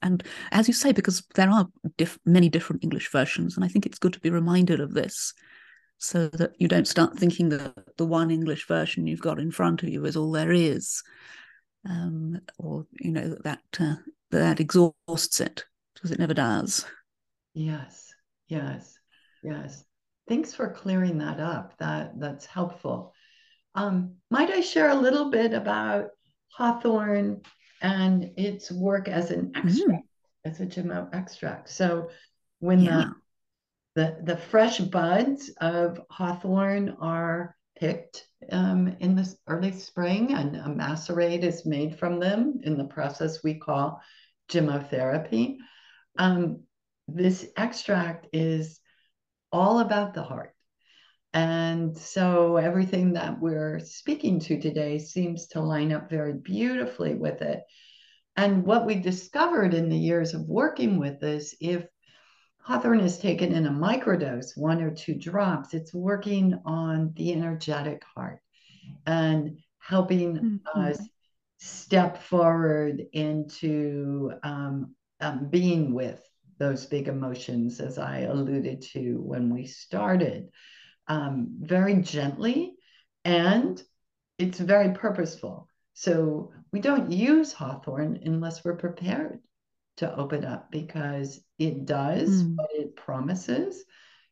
and 0.00 0.22
as 0.52 0.68
you 0.68 0.74
say, 0.74 0.92
because 0.92 1.22
there 1.34 1.50
are 1.50 1.66
diff- 1.98 2.18
many 2.24 2.48
different 2.48 2.82
English 2.84 3.10
versions, 3.10 3.56
and 3.56 3.64
I 3.64 3.68
think 3.68 3.84
it's 3.84 3.98
good 3.98 4.12
to 4.14 4.20
be 4.20 4.30
reminded 4.30 4.80
of 4.80 4.94
this, 4.94 5.34
so 5.98 6.28
that 6.28 6.52
you 6.58 6.68
don't 6.68 6.88
start 6.88 7.18
thinking 7.18 7.48
that 7.50 7.74
the 7.96 8.06
one 8.06 8.30
English 8.30 8.66
version 8.66 9.06
you've 9.06 9.20
got 9.20 9.38
in 9.38 9.50
front 9.50 9.82
of 9.82 9.88
you 9.88 10.04
is 10.04 10.16
all 10.16 10.32
there 10.32 10.52
is, 10.52 11.02
um, 11.88 12.40
or 12.58 12.86
you 13.00 13.12
know 13.12 13.36
that 13.44 13.62
uh, 13.78 13.96
that 14.30 14.60
exhausts 14.60 15.40
it 15.40 15.64
because 15.94 16.10
it 16.10 16.18
never 16.18 16.34
does. 16.34 16.84
Yes, 17.54 18.12
yes, 18.48 18.94
yes. 19.42 19.84
Thanks 20.28 20.54
for 20.54 20.72
clearing 20.72 21.18
that 21.18 21.40
up. 21.40 21.76
That 21.78 22.18
that's 22.18 22.46
helpful. 22.46 23.12
Um, 23.74 24.16
might 24.30 24.50
I 24.50 24.60
share 24.60 24.90
a 24.90 24.94
little 24.94 25.30
bit 25.30 25.52
about 25.54 26.10
Hawthorn 26.48 27.42
and 27.80 28.32
its 28.36 28.70
work 28.70 29.08
as 29.08 29.30
an 29.30 29.52
extract, 29.54 30.04
mm. 30.04 30.50
as 30.50 30.60
a 30.60 30.66
Gemmo 30.66 31.08
extract? 31.14 31.70
So 31.70 32.10
when 32.58 32.80
yeah. 32.80 33.10
the, 33.94 34.02
the 34.02 34.34
the 34.34 34.36
fresh 34.36 34.78
buds 34.78 35.50
of 35.60 36.00
Hawthorn 36.10 36.96
are 37.00 37.56
picked 37.78 38.26
um, 38.50 38.96
in 39.00 39.16
the 39.16 39.34
early 39.46 39.72
spring, 39.72 40.34
and 40.34 40.56
a 40.56 40.68
macerate 40.68 41.42
is 41.42 41.66
made 41.66 41.98
from 41.98 42.20
them 42.20 42.60
in 42.62 42.76
the 42.76 42.84
process 42.84 43.42
we 43.42 43.54
call 43.54 44.00
gemmotherapy. 44.50 45.56
Um, 46.18 46.64
this 47.08 47.46
extract 47.56 48.28
is 48.32 48.80
all 49.50 49.80
about 49.80 50.14
the 50.14 50.22
heart. 50.22 50.54
And 51.34 51.96
so 51.96 52.56
everything 52.56 53.14
that 53.14 53.40
we're 53.40 53.80
speaking 53.80 54.38
to 54.40 54.60
today 54.60 54.98
seems 54.98 55.46
to 55.48 55.60
line 55.60 55.92
up 55.92 56.10
very 56.10 56.34
beautifully 56.34 57.14
with 57.14 57.40
it. 57.40 57.62
And 58.36 58.64
what 58.64 58.86
we 58.86 58.96
discovered 58.96 59.74
in 59.74 59.88
the 59.88 59.96
years 59.96 60.34
of 60.34 60.48
working 60.48 60.98
with 60.98 61.20
this, 61.20 61.54
if 61.60 61.86
Hawthorn 62.60 63.00
is 63.00 63.18
taken 63.18 63.52
in 63.52 63.66
a 63.66 63.70
microdose, 63.70 64.56
one 64.56 64.82
or 64.82 64.90
two 64.90 65.14
drops, 65.14 65.74
it's 65.74 65.92
working 65.92 66.60
on 66.64 67.12
the 67.16 67.32
energetic 67.32 68.02
heart 68.14 68.40
and 69.06 69.58
helping 69.78 70.36
mm-hmm. 70.36 70.80
us 70.80 71.00
step 71.58 72.22
forward 72.22 73.02
into 73.12 74.32
um, 74.42 74.94
um, 75.20 75.48
being 75.48 75.94
with 75.94 76.20
those 76.58 76.86
big 76.86 77.08
emotions, 77.08 77.80
as 77.80 77.98
I 77.98 78.20
alluded 78.20 78.82
to 78.92 79.16
when 79.20 79.52
we 79.52 79.66
started, 79.66 80.48
um, 81.12 81.48
very 81.60 81.96
gently, 81.96 82.72
and 83.22 83.80
it's 84.38 84.58
very 84.58 84.94
purposeful. 84.94 85.68
So 85.92 86.52
we 86.72 86.80
don't 86.80 87.12
use 87.12 87.52
Hawthorn 87.52 88.20
unless 88.24 88.64
we're 88.64 88.76
prepared 88.76 89.40
to 89.98 90.16
open 90.16 90.46
up 90.46 90.70
because 90.70 91.38
it 91.58 91.84
does 91.84 92.42
mm. 92.42 92.56
what 92.56 92.70
it 92.72 92.96
promises. 92.96 93.84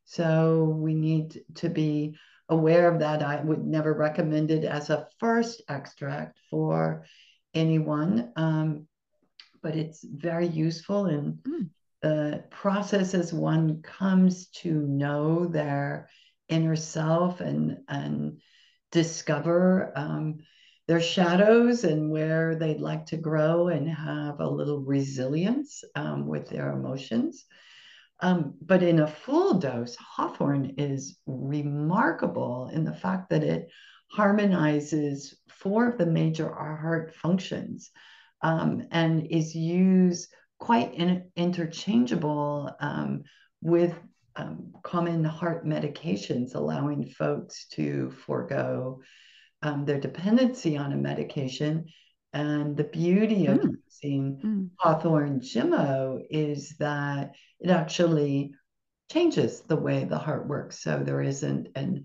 So 0.07 0.65
we 0.65 0.95
need 0.95 1.43
to 1.57 1.69
be 1.69 2.17
aware 2.49 2.91
of 2.91 3.01
that. 3.01 3.23
I 3.23 3.43
would 3.43 3.63
never 3.63 3.93
recommend 3.93 4.51
it 4.51 4.65
as 4.65 4.89
a 4.89 5.07
first 5.19 5.61
extract 5.69 6.39
for 6.49 7.05
anyone, 7.53 8.33
um, 8.37 8.89
but 9.63 9.77
it's 9.77 10.03
very 10.03 10.47
useful 10.47 11.07
in 11.07 11.41
mm 11.47 11.69
the 12.03 12.43
process 12.51 13.13
as 13.15 13.33
one 13.33 13.83
comes 13.83 14.47
to 14.47 14.73
know 14.73 15.47
their 15.47 16.09
inner 16.51 16.77
self 16.77 17.41
and 17.41 17.79
and 17.89 18.39
discover 18.93 19.93
um, 19.97 20.39
their 20.89 21.01
shadows 21.01 21.85
and 21.85 22.11
where 22.11 22.57
they'd 22.57 22.81
like 22.81 23.07
to 23.07 23.17
grow 23.17 23.69
and 23.69 23.89
have 23.89 24.41
a 24.41 24.49
little 24.49 24.81
resilience 24.81 25.85
um, 25.95 26.27
with 26.27 26.49
their 26.49 26.73
emotions. 26.73 27.45
Um, 28.21 28.55
but 28.61 28.83
in 28.83 29.01
a 29.01 29.07
full 29.07 29.55
dose, 29.55 29.97
Hawthorn 29.97 30.75
is 30.79 31.17
remarkable 31.27 32.71
in 32.73 32.85
the 32.85 32.93
fact 32.93 33.31
that 33.31 33.45
it 33.45 33.69
harmonizes 34.11 35.37
four 35.49 35.89
of 35.89 35.97
the 35.97 36.07
major 36.07 36.53
heart 36.53 37.15
functions 37.15 37.91
um, 38.43 38.87
and 38.91 39.27
is 39.31 39.55
used 39.55 40.33
quite 40.59 40.93
in, 40.95 41.31
interchangeable 41.37 42.71
um, 42.81 43.23
with 43.63 43.95
um, 44.41 44.73
common 44.83 45.25
heart 45.25 45.67
medications, 45.67 46.55
allowing 46.55 47.07
folks 47.07 47.67
to 47.73 48.11
forego 48.25 49.01
um, 49.63 49.85
their 49.85 50.01
dependency 50.01 50.77
on 50.77 50.93
a 50.93 50.97
medication. 50.97 51.87
And 52.33 52.77
the 52.77 52.85
beauty 52.85 53.47
of 53.47 53.59
mm. 53.59 53.75
using 53.87 54.41
mm. 54.43 54.69
Hawthorn 54.79 55.41
Gemmo 55.41 56.23
is 56.31 56.77
that 56.79 57.35
it 57.59 57.71
actually 57.71 58.55
changes 59.13 59.61
the 59.63 59.77
way 59.77 60.05
the 60.05 60.19
heart 60.19 60.47
works. 60.47 60.83
So 60.83 61.03
there 61.03 61.21
isn't 61.21 61.69
an 61.75 62.05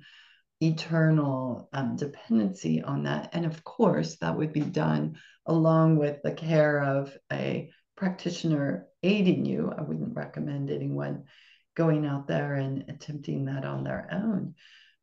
eternal 0.61 1.69
um, 1.73 1.95
dependency 1.95 2.81
on 2.81 3.03
that. 3.03 3.29
And 3.33 3.45
of 3.45 3.63
course, 3.63 4.17
that 4.17 4.35
would 4.35 4.51
be 4.51 4.61
done 4.61 5.17
along 5.45 5.97
with 5.97 6.23
the 6.23 6.31
care 6.31 6.81
of 6.81 7.15
a 7.31 7.69
practitioner 7.95 8.87
aiding 9.03 9.45
you. 9.45 9.71
I 9.77 9.83
wouldn't 9.83 10.15
recommend 10.15 10.71
anyone 10.71 11.25
going 11.75 12.05
out 12.05 12.27
there 12.27 12.55
and 12.55 12.85
attempting 12.89 13.45
that 13.45 13.65
on 13.65 13.83
their 13.83 14.07
own. 14.11 14.55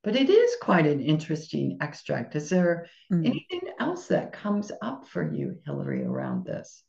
But 0.03 0.17
it 0.17 0.29
is 0.29 0.57
quite 0.61 0.87
an 0.87 1.01
interesting 1.01 1.79
extract. 1.81 2.35
Is 2.35 2.51
there 2.51 2.89
mm. 3.13 3.25
anything 3.25 3.61
else 3.79 4.09
that 4.09 4.33
comes 4.33 4.73
up 4.83 5.07
for 5.07 5.33
you, 5.33 5.59
Hilary, 5.65 6.03
around 6.03 6.45
this? 6.45 6.83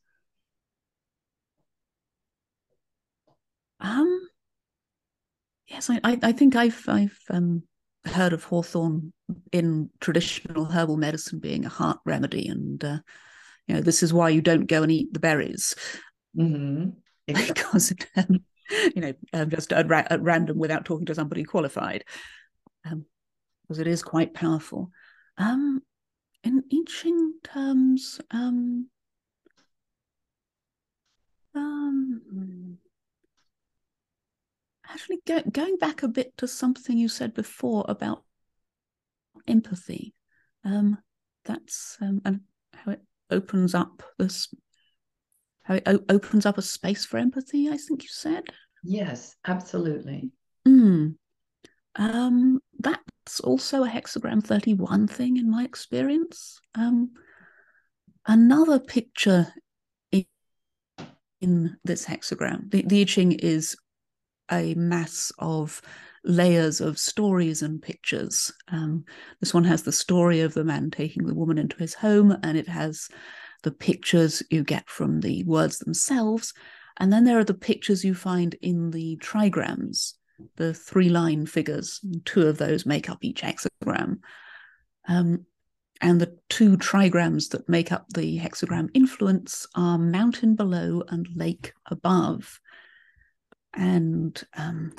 Um, 3.79 4.27
yes, 5.67 5.89
I, 5.89 5.99
I, 6.03 6.19
I 6.23 6.31
think 6.31 6.55
I've 6.55 6.83
I've 6.87 7.19
um, 7.29 7.63
heard 8.05 8.33
of 8.33 8.45
hawthorn 8.45 9.13
in 9.51 9.89
traditional 9.99 10.65
herbal 10.65 10.97
medicine 10.97 11.39
being 11.39 11.65
a 11.65 11.69
heart 11.69 11.99
remedy, 12.05 12.47
and 12.47 12.83
uh, 12.83 12.99
you 13.67 13.75
know 13.75 13.81
this 13.81 14.01
is 14.01 14.13
why 14.13 14.29
you 14.29 14.41
don't 14.41 14.67
go 14.67 14.83
and 14.83 14.91
eat 14.91 15.13
the 15.13 15.19
berries 15.19 15.75
mm-hmm. 16.35 16.89
exactly. 17.27 17.53
because 17.53 17.91
it, 17.91 18.07
um, 18.15 18.39
you 18.69 19.01
know 19.01 19.13
um, 19.33 19.49
just 19.49 19.71
at, 19.73 19.89
ra- 19.89 20.07
at, 20.09 20.21
random 20.21 20.57
without 20.57 20.85
talking 20.85 21.05
to 21.05 21.15
somebody 21.15 21.43
qualified 21.43 22.03
um, 22.85 23.05
because 23.63 23.79
it 23.79 23.87
is 23.87 24.03
quite 24.03 24.33
powerful. 24.33 24.89
Um, 25.37 25.81
in 26.43 26.85
Ching 26.85 27.33
terms 27.43 28.19
um, 28.31 28.89
um, 31.55 32.77
actually 34.89 35.19
go, 35.25 35.41
going 35.51 35.77
back 35.77 36.03
a 36.03 36.07
bit 36.07 36.35
to 36.37 36.47
something 36.47 36.97
you 36.97 37.07
said 37.07 37.33
before 37.33 37.85
about 37.87 38.23
empathy 39.47 40.13
um, 40.65 40.97
that's 41.45 41.97
um, 42.01 42.21
and 42.25 42.41
how 42.73 42.91
it 42.91 43.01
opens 43.29 43.73
up 43.75 44.03
this 44.17 44.53
how 45.63 45.75
it 45.75 45.83
o- 45.85 46.03
opens 46.09 46.45
up 46.45 46.57
a 46.57 46.61
space 46.61 47.05
for 47.05 47.17
empathy 47.17 47.69
i 47.69 47.77
think 47.77 48.03
you 48.03 48.09
said 48.09 48.43
yes 48.83 49.35
absolutely 49.47 50.31
mm. 50.67 51.13
um, 51.95 52.59
that's 52.79 53.39
also 53.41 53.83
a 53.83 53.89
hexagram 53.89 54.43
31 54.43 55.07
thing 55.07 55.37
in 55.37 55.49
my 55.49 55.63
experience 55.63 56.59
um, 56.75 57.11
another 58.27 58.79
picture 58.79 59.47
in, 60.11 60.25
in 61.41 61.77
this 61.83 62.05
hexagram 62.05 62.69
the, 62.71 62.83
the 62.83 63.01
I 63.01 63.05
Ching 63.05 63.31
is 63.33 63.75
a 64.51 64.73
mass 64.75 65.31
of 65.39 65.81
layers 66.23 66.79
of 66.79 66.97
stories 66.97 67.61
and 67.61 67.81
pictures. 67.81 68.51
Um, 68.69 69.05
this 69.39 69.53
one 69.53 69.65
has 69.65 69.83
the 69.83 69.91
story 69.91 70.41
of 70.41 70.53
the 70.53 70.63
man 70.63 70.89
taking 70.89 71.25
the 71.25 71.33
woman 71.33 71.57
into 71.57 71.77
his 71.77 71.93
home, 71.93 72.37
and 72.43 72.57
it 72.57 72.67
has 72.67 73.09
the 73.63 73.71
pictures 73.71 74.43
you 74.49 74.63
get 74.63 74.89
from 74.89 75.21
the 75.21 75.43
words 75.43 75.79
themselves. 75.79 76.53
And 76.97 77.11
then 77.11 77.23
there 77.23 77.39
are 77.39 77.43
the 77.43 77.53
pictures 77.53 78.03
you 78.03 78.13
find 78.13 78.53
in 78.61 78.91
the 78.91 79.17
trigrams, 79.17 80.13
the 80.57 80.73
three 80.73 81.09
line 81.09 81.45
figures. 81.45 81.99
Two 82.25 82.47
of 82.47 82.57
those 82.57 82.85
make 82.85 83.09
up 83.09 83.23
each 83.23 83.41
hexagram. 83.41 84.19
Um, 85.07 85.45
and 86.01 86.19
the 86.19 86.37
two 86.49 86.77
trigrams 86.77 87.49
that 87.49 87.69
make 87.69 87.91
up 87.91 88.09
the 88.09 88.37
hexagram 88.37 88.89
influence 88.93 89.65
are 89.73 89.97
mountain 89.97 90.55
below 90.55 91.03
and 91.07 91.27
lake 91.33 91.73
above. 91.89 92.59
And 93.73 94.41
um, 94.55 94.93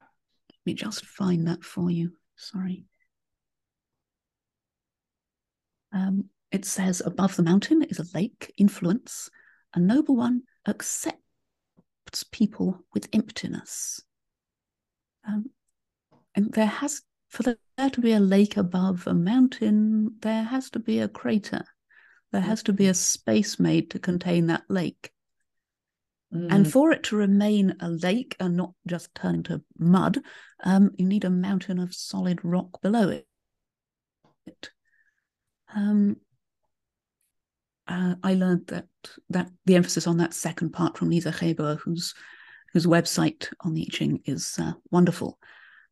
let 0.00 0.66
me 0.66 0.74
just 0.74 1.06
find 1.06 1.48
that 1.48 1.64
for 1.64 1.90
you. 1.90 2.12
Sorry. 2.36 2.84
Um, 5.92 6.28
it 6.52 6.66
says 6.66 7.02
above 7.04 7.34
the 7.36 7.42
mountain 7.42 7.82
is 7.82 7.98
a 7.98 8.16
lake 8.16 8.52
influence, 8.58 9.30
a 9.74 9.80
noble 9.80 10.16
one 10.16 10.42
accepts 10.68 11.16
people 12.30 12.84
with 12.92 13.08
emptiness. 13.12 14.00
Um, 15.26 15.46
and 16.34 16.52
there 16.52 16.66
has, 16.66 17.02
for 17.30 17.42
there 17.42 17.90
to 17.90 18.00
be 18.00 18.12
a 18.12 18.20
lake 18.20 18.58
above 18.58 19.06
a 19.06 19.14
mountain, 19.14 20.16
there 20.20 20.42
has 20.44 20.68
to 20.70 20.78
be 20.78 21.00
a 21.00 21.08
crater. 21.08 21.64
There 22.32 22.42
has 22.42 22.62
to 22.64 22.72
be 22.72 22.86
a 22.86 22.94
space 22.94 23.58
made 23.58 23.90
to 23.90 23.98
contain 23.98 24.46
that 24.46 24.64
lake. 24.68 25.10
Mm. 26.34 26.48
And 26.50 26.70
for 26.70 26.92
it 26.92 27.04
to 27.04 27.16
remain 27.16 27.76
a 27.80 27.88
lake 27.88 28.36
and 28.40 28.56
not 28.56 28.72
just 28.86 29.14
turn 29.14 29.36
into 29.36 29.62
mud, 29.78 30.18
um, 30.64 30.90
you 30.96 31.06
need 31.06 31.24
a 31.24 31.30
mountain 31.30 31.78
of 31.78 31.94
solid 31.94 32.40
rock 32.42 32.80
below 32.82 33.08
it. 33.08 33.26
Um, 35.74 36.16
uh, 37.88 38.14
I 38.22 38.34
learned 38.34 38.66
that 38.68 38.86
that 39.30 39.50
the 39.66 39.76
emphasis 39.76 40.06
on 40.06 40.18
that 40.18 40.34
second 40.34 40.70
part 40.70 40.96
from 40.96 41.10
Lise 41.10 41.24
Heyboer, 41.24 41.78
whose 41.80 42.14
whose 42.72 42.86
website 42.86 43.52
on 43.60 43.74
the 43.74 43.82
I 43.82 43.88
Ching 43.90 44.20
is 44.24 44.58
uh, 44.60 44.72
wonderful, 44.90 45.38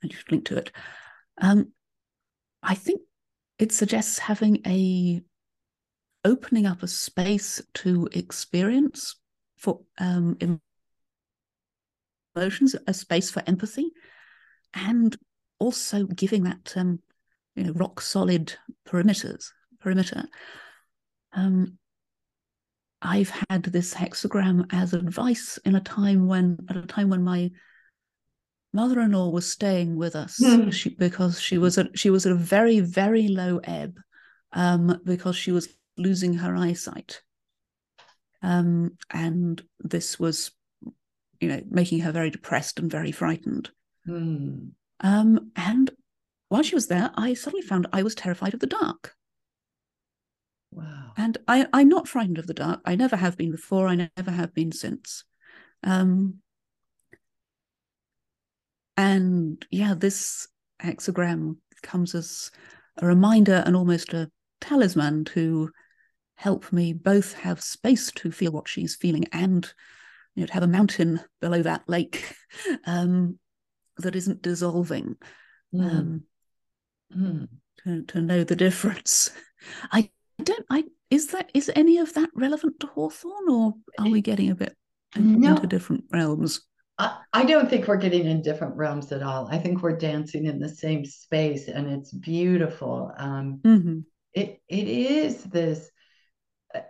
and 0.03 0.11
you 0.11 0.17
should 0.17 0.33
link 0.33 0.45
to 0.47 0.57
it. 0.57 0.73
Um, 1.39 1.73
I 2.63 2.75
think 2.75 3.03
it 3.59 3.73
suggests 3.73 4.19
having 4.19 4.61
a 4.67 5.23
opening 6.25 6.67
up 6.67 6.83
a 6.83 6.89
space 6.89 7.61
to 7.75 8.09
experience 8.13 9.17
for 9.57 9.81
um, 9.99 10.37
emotions, 12.37 12.77
a 12.87 12.95
space 12.95 13.31
for 13.31 13.43
empathy, 13.47 13.91
and 14.75 15.17
also 15.59 16.07
giving 16.07 16.45
that 16.45 16.73
um, 16.77 17.01
you 17.57 17.65
know 17.65 17.73
rock 17.73 18.01
solid 18.01 18.55
perimeters 18.87 19.51
perimeter. 19.81 20.25
Um, 21.33 21.79
I've 23.03 23.33
had 23.49 23.65
this 23.65 23.95
hexagram 23.95 24.67
as 24.73 24.93
advice 24.93 25.59
in 25.65 25.75
a 25.75 25.81
time 25.81 26.27
when 26.27 26.59
at 26.69 26.77
a 26.77 26.83
time 26.83 27.09
when 27.09 27.25
my 27.25 27.51
mother-in-law 28.73 29.31
was 29.31 29.51
staying 29.51 29.97
with 29.97 30.15
us 30.15 30.39
mm. 30.41 30.73
she, 30.73 30.91
because 30.91 31.41
she 31.41 31.59
was 31.59 31.79
at 31.79 31.99
she 31.99 32.11
was 32.11 32.27
at 32.27 32.33
a 32.33 32.37
very 32.37 32.81
very 32.81 33.29
low 33.29 33.59
ebb 33.65 33.99
um, 34.53 35.01
because 35.05 35.37
she 35.37 35.51
was 35.51 35.69
losing 35.97 36.35
her 36.35 36.55
eyesight 36.57 37.23
um, 38.43 38.97
and 39.11 39.63
this 39.81 40.21
was 40.21 40.53
you 41.41 41.49
know 41.49 41.61
making 41.69 42.01
her 42.01 42.13
very 42.13 42.31
depressed 42.31 42.79
and 42.79 42.91
very 42.91 43.13
frightened 43.13 43.71
mm. 44.07 44.71
um, 45.01 45.51
and 45.57 45.91
while 46.49 46.63
she 46.63 46.75
was 46.75 46.87
there 46.87 47.11
i 47.17 47.35
suddenly 47.35 47.67
found 47.67 47.87
i 47.93 48.03
was 48.03 48.15
terrified 48.15 48.55
of 48.55 48.61
the 48.61 48.67
dark 48.67 49.15
Wow. 50.81 51.13
And 51.17 51.39
I, 51.47 51.67
I'm 51.73 51.89
not 51.89 52.09
frightened 52.09 52.39
of 52.39 52.47
the 52.47 52.55
dark. 52.55 52.81
I 52.85 52.97
never 52.97 53.17
have 53.17 53.37
been 53.37 53.51
before. 53.51 53.87
I 53.87 54.09
never 54.17 54.31
have 54.31 54.55
been 54.55 54.73
since. 54.73 55.25
Um, 55.83 56.37
and 58.97 59.65
yeah, 59.71 59.95
this 59.95 60.49
hexagram 60.83 61.57
comes 61.83 62.15
as 62.15 62.51
a 62.97 63.07
reminder 63.07 63.63
and 63.67 63.77
almost 63.77 64.13
a 64.13 64.31
talisman 64.61 65.25
to 65.25 65.71
help 66.35 66.73
me 66.73 66.93
both 66.93 67.35
have 67.35 67.61
space 67.61 68.11
to 68.13 68.31
feel 68.31 68.53
what 68.53 68.69
she's 68.69 68.97
feeling 68.97 69.27
and 69.33 69.73
you 70.35 70.43
know 70.43 70.47
to 70.47 70.53
have 70.53 70.63
a 70.63 70.69
mountain 70.69 71.21
below 71.41 71.63
that 71.63 71.83
lake 71.87 72.35
um, 72.87 73.39
that 73.99 74.17
isn't 74.17 74.43
dissolving 74.43 75.17
mm. 75.75 75.83
Um, 75.83 76.23
mm. 77.15 77.49
To, 77.85 78.03
to 78.05 78.21
know 78.21 78.45
the 78.45 78.57
difference 78.57 79.31
i 79.93 80.11
don't 80.41 80.67
I 80.71 80.85
is 81.11 81.29
that 81.29 81.51
is 81.55 81.71
any 81.75 81.99
of 81.99 82.15
that 82.15 82.31
relevant 82.35 82.81
to 82.81 82.87
Hawthorn 82.87 83.49
or 83.49 83.75
are 83.99 84.09
we 84.09 84.21
getting 84.21 84.51
a 84.51 84.55
bit 84.55 84.77
no. 85.17 85.51
into 85.51 85.67
different 85.67 86.05
realms? 86.13 86.61
I, 86.99 87.19
I 87.33 87.45
don't 87.45 87.69
think 87.69 87.89
we're 87.89 87.97
getting 87.97 88.27
in 88.27 88.43
different 88.43 88.77
realms 88.77 89.11
at 89.11 89.23
all. 89.23 89.49
I 89.51 89.59
think 89.59 89.83
we're 89.83 89.97
dancing 89.97 90.47
in 90.47 90.59
the 90.59 90.69
same 90.69 91.05
space 91.05 91.69
and 91.69 91.89
it's 91.89 92.13
beautiful. 92.13 93.13
Um, 93.17 93.61
mm-hmm. 93.65 94.01
it 94.35 94.61
it 94.69 94.89
is 94.89 95.43
this 95.45 95.91
uh, 96.75 96.81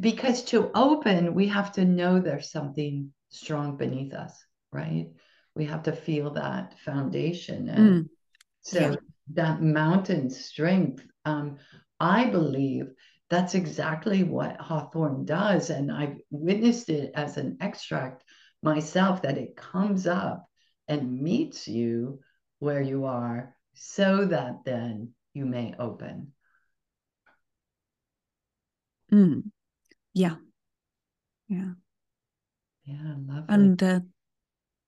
because 0.00 0.42
to 0.46 0.70
open, 0.74 1.34
we 1.34 1.48
have 1.48 1.72
to 1.72 1.84
know 1.84 2.18
there's 2.18 2.50
something 2.50 3.12
strong 3.30 3.76
beneath 3.76 4.12
us, 4.12 4.44
right? 4.72 5.06
We 5.54 5.64
have 5.66 5.84
to 5.84 5.92
feel 5.92 6.30
that 6.32 6.78
foundation. 6.84 7.68
And 7.68 8.04
mm. 8.04 8.08
so 8.62 8.80
yeah. 8.80 8.96
that 9.34 9.62
mountain 9.62 10.30
strength 10.30 11.04
um, 11.24 11.58
I 12.00 12.30
believe 12.30 12.86
that's 13.28 13.54
exactly 13.54 14.24
what 14.24 14.60
Hawthorn 14.60 15.24
does. 15.24 15.70
And 15.70 15.92
I've 15.92 16.16
witnessed 16.30 16.88
it 16.88 17.12
as 17.14 17.36
an 17.36 17.58
extract 17.60 18.24
myself 18.62 19.22
that 19.22 19.38
it 19.38 19.56
comes 19.56 20.06
up 20.06 20.48
and 20.88 21.20
meets 21.20 21.68
you 21.68 22.20
where 22.58 22.82
you 22.82 23.04
are 23.04 23.54
so 23.74 24.24
that 24.24 24.64
then 24.64 25.10
you 25.32 25.46
may 25.46 25.74
open. 25.78 26.32
Mm. 29.12 29.50
Yeah. 30.12 30.36
Yeah. 31.48 31.72
Yeah, 32.84 33.14
lovely. 33.26 33.44
And 33.48 33.82
uh, 33.82 34.00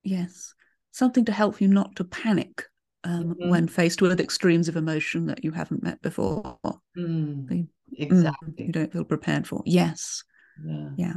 yes, 0.02 0.54
something 0.90 1.24
to 1.26 1.32
help 1.32 1.60
you 1.60 1.68
not 1.68 1.94
to 1.96 2.04
panic 2.04 2.64
um, 3.04 3.34
mm-hmm. 3.34 3.48
when 3.48 3.68
faced 3.68 4.02
with 4.02 4.20
extremes 4.20 4.68
of 4.68 4.76
emotion 4.76 5.26
that 5.26 5.44
you 5.44 5.52
haven't 5.52 5.82
met 5.82 6.00
before. 6.02 6.58
Mm, 6.96 7.46
mm 7.48 7.68
exactly. 7.94 8.52
Mm, 8.52 8.66
you 8.66 8.72
don't 8.72 8.92
feel 8.92 9.04
prepared 9.04 9.46
for. 9.46 9.62
Yes. 9.66 10.24
Yeah. 10.64 10.90
Yeah. 10.96 11.14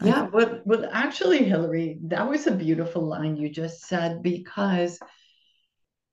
Yeah. 0.00 0.28
Well, 0.28 0.60
well, 0.64 0.88
actually, 0.92 1.44
Hilary, 1.44 1.98
that 2.04 2.28
was 2.28 2.46
a 2.46 2.54
beautiful 2.54 3.02
line 3.02 3.36
you 3.36 3.48
just 3.48 3.84
said 3.86 4.22
because 4.22 5.00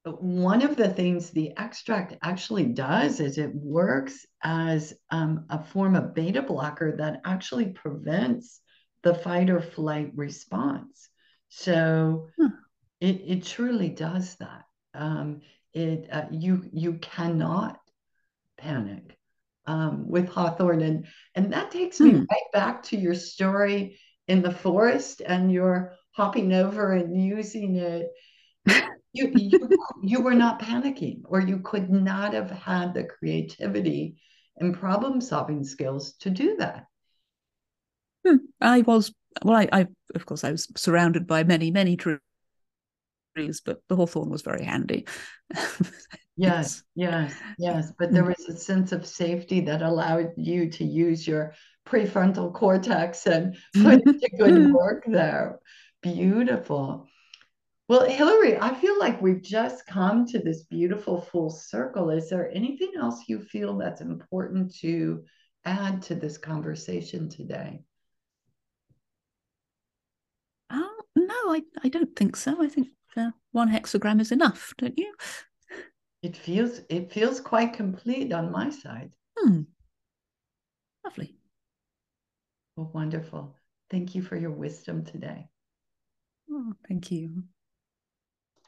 one 0.06 0.62
of 0.64 0.76
the 0.76 0.90
things 0.90 1.30
the 1.30 1.52
extract 1.58 2.16
actually 2.24 2.66
does 2.66 3.20
is 3.20 3.38
it 3.38 3.54
works 3.54 4.26
as 4.44 4.94
um, 5.12 5.46
a 5.50 5.64
form 5.64 5.96
of 5.96 6.14
beta 6.14 6.42
blocker 6.42 6.96
that 6.98 7.22
actually 7.26 7.68
prevents 7.68 8.62
the 9.04 9.14
fight 9.14 9.50
or 9.50 9.62
flight 9.62 10.12
response. 10.16 11.10
So 11.50 12.28
hmm. 12.38 12.48
it, 13.00 13.22
it 13.26 13.44
truly 13.46 13.90
does 13.90 14.36
that 14.36 14.64
um, 14.96 15.42
it 15.74 16.08
uh, 16.12 16.26
you 16.32 16.64
you 16.72 16.94
cannot 16.94 17.80
panic 18.58 19.18
um, 19.66 20.10
with 20.10 20.30
Hawthorn, 20.30 20.82
and 20.82 21.08
and 21.36 21.54
that 21.54 21.72
takes 21.72 22.00
me 22.00 22.12
hmm. 22.12 22.24
right 22.30 22.52
back 22.54 22.84
to 22.84 22.98
your 22.98 23.16
story 23.16 24.00
in 24.28 24.42
the 24.42 24.54
forest, 24.54 25.22
and 25.26 25.52
you're 25.52 25.94
hopping 26.12 26.54
over 26.54 26.94
and 26.94 27.22
using 27.22 27.76
it. 27.76 28.08
you, 29.14 29.32
you 29.36 29.70
you 30.04 30.22
were 30.22 30.34
not 30.34 30.62
panicking, 30.62 31.22
or 31.26 31.40
you 31.40 31.60
could 31.60 31.90
not 31.90 32.34
have 32.34 32.50
had 32.50 32.94
the 32.94 33.04
creativity 33.04 34.18
and 34.58 34.78
problem 34.78 35.20
solving 35.20 35.64
skills 35.64 36.14
to 36.14 36.30
do 36.30 36.56
that. 36.58 36.86
Hmm. 38.26 38.38
I 38.62 38.82
was 38.82 39.14
well. 39.44 39.58
I, 39.58 39.68
I 39.72 39.88
of 40.16 40.26
course 40.26 40.44
I 40.44 40.52
was 40.52 40.68
surrounded 40.76 41.28
by 41.28 41.44
many 41.44 41.70
many 41.70 41.98
trees 41.98 42.20
but 43.66 43.82
the 43.88 43.96
hawthorn 43.96 44.30
was 44.30 44.42
very 44.42 44.64
handy. 44.64 45.06
yes, 46.38 46.84
yes, 46.96 47.36
yes. 47.58 47.92
But 48.00 48.12
there 48.12 48.24
was 48.24 48.40
a 48.48 48.58
sense 48.58 48.92
of 48.92 49.06
safety 49.06 49.60
that 49.62 49.82
allowed 49.82 50.32
you 50.38 50.70
to 50.72 50.86
use 50.86 51.28
your 51.28 51.54
prefrontal 51.86 52.54
cortex 52.54 53.28
and 53.28 53.58
put 53.84 54.04
to 54.04 54.30
good 54.38 54.72
work 54.74 55.04
there. 55.08 55.60
Beautiful. 56.02 57.08
Well, 57.88 58.10
Hilary, 58.10 58.58
I 58.58 58.74
feel 58.74 58.98
like 58.98 59.22
we've 59.22 59.44
just 59.44 59.86
come 59.86 60.26
to 60.28 60.40
this 60.40 60.64
beautiful 60.64 61.22
full 61.22 61.52
circle. 61.52 62.10
Is 62.10 62.30
there 62.30 62.50
anything 62.52 62.94
else 63.00 63.26
you 63.28 63.40
feel 63.40 63.78
that's 63.78 64.02
important 64.02 64.74
to 64.78 65.24
add 65.66 66.02
to 66.04 66.16
this 66.16 66.38
conversation 66.38 67.30
today? 67.30 67.84
Uh, 70.72 70.82
no, 71.16 71.34
I, 71.54 71.62
I 71.84 71.90
don't 71.90 72.16
think 72.16 72.36
so. 72.36 72.64
I 72.64 72.70
think 72.70 72.88
uh, 73.18 73.32
one 73.52 73.70
hexagram 73.70 74.20
is 74.22 74.32
enough, 74.32 74.74
don't 74.78 74.98
you? 74.98 75.14
It 76.22 76.36
feels 76.36 76.82
it 76.90 77.12
feels 77.12 77.40
quite 77.40 77.74
complete 77.74 78.34
on 78.34 78.52
my 78.52 78.70
side. 78.70 79.12
Hmm. 79.38 79.62
Lovely. 81.04 81.36
Well, 82.76 82.90
wonderful. 82.94 83.56
Thank 83.90 84.16
you 84.16 84.24
for 84.24 84.36
your 84.36 84.52
wisdom 84.52 85.06
today. 85.06 85.50
Oh, 86.50 86.74
thank 86.88 87.12
you. 87.12 87.44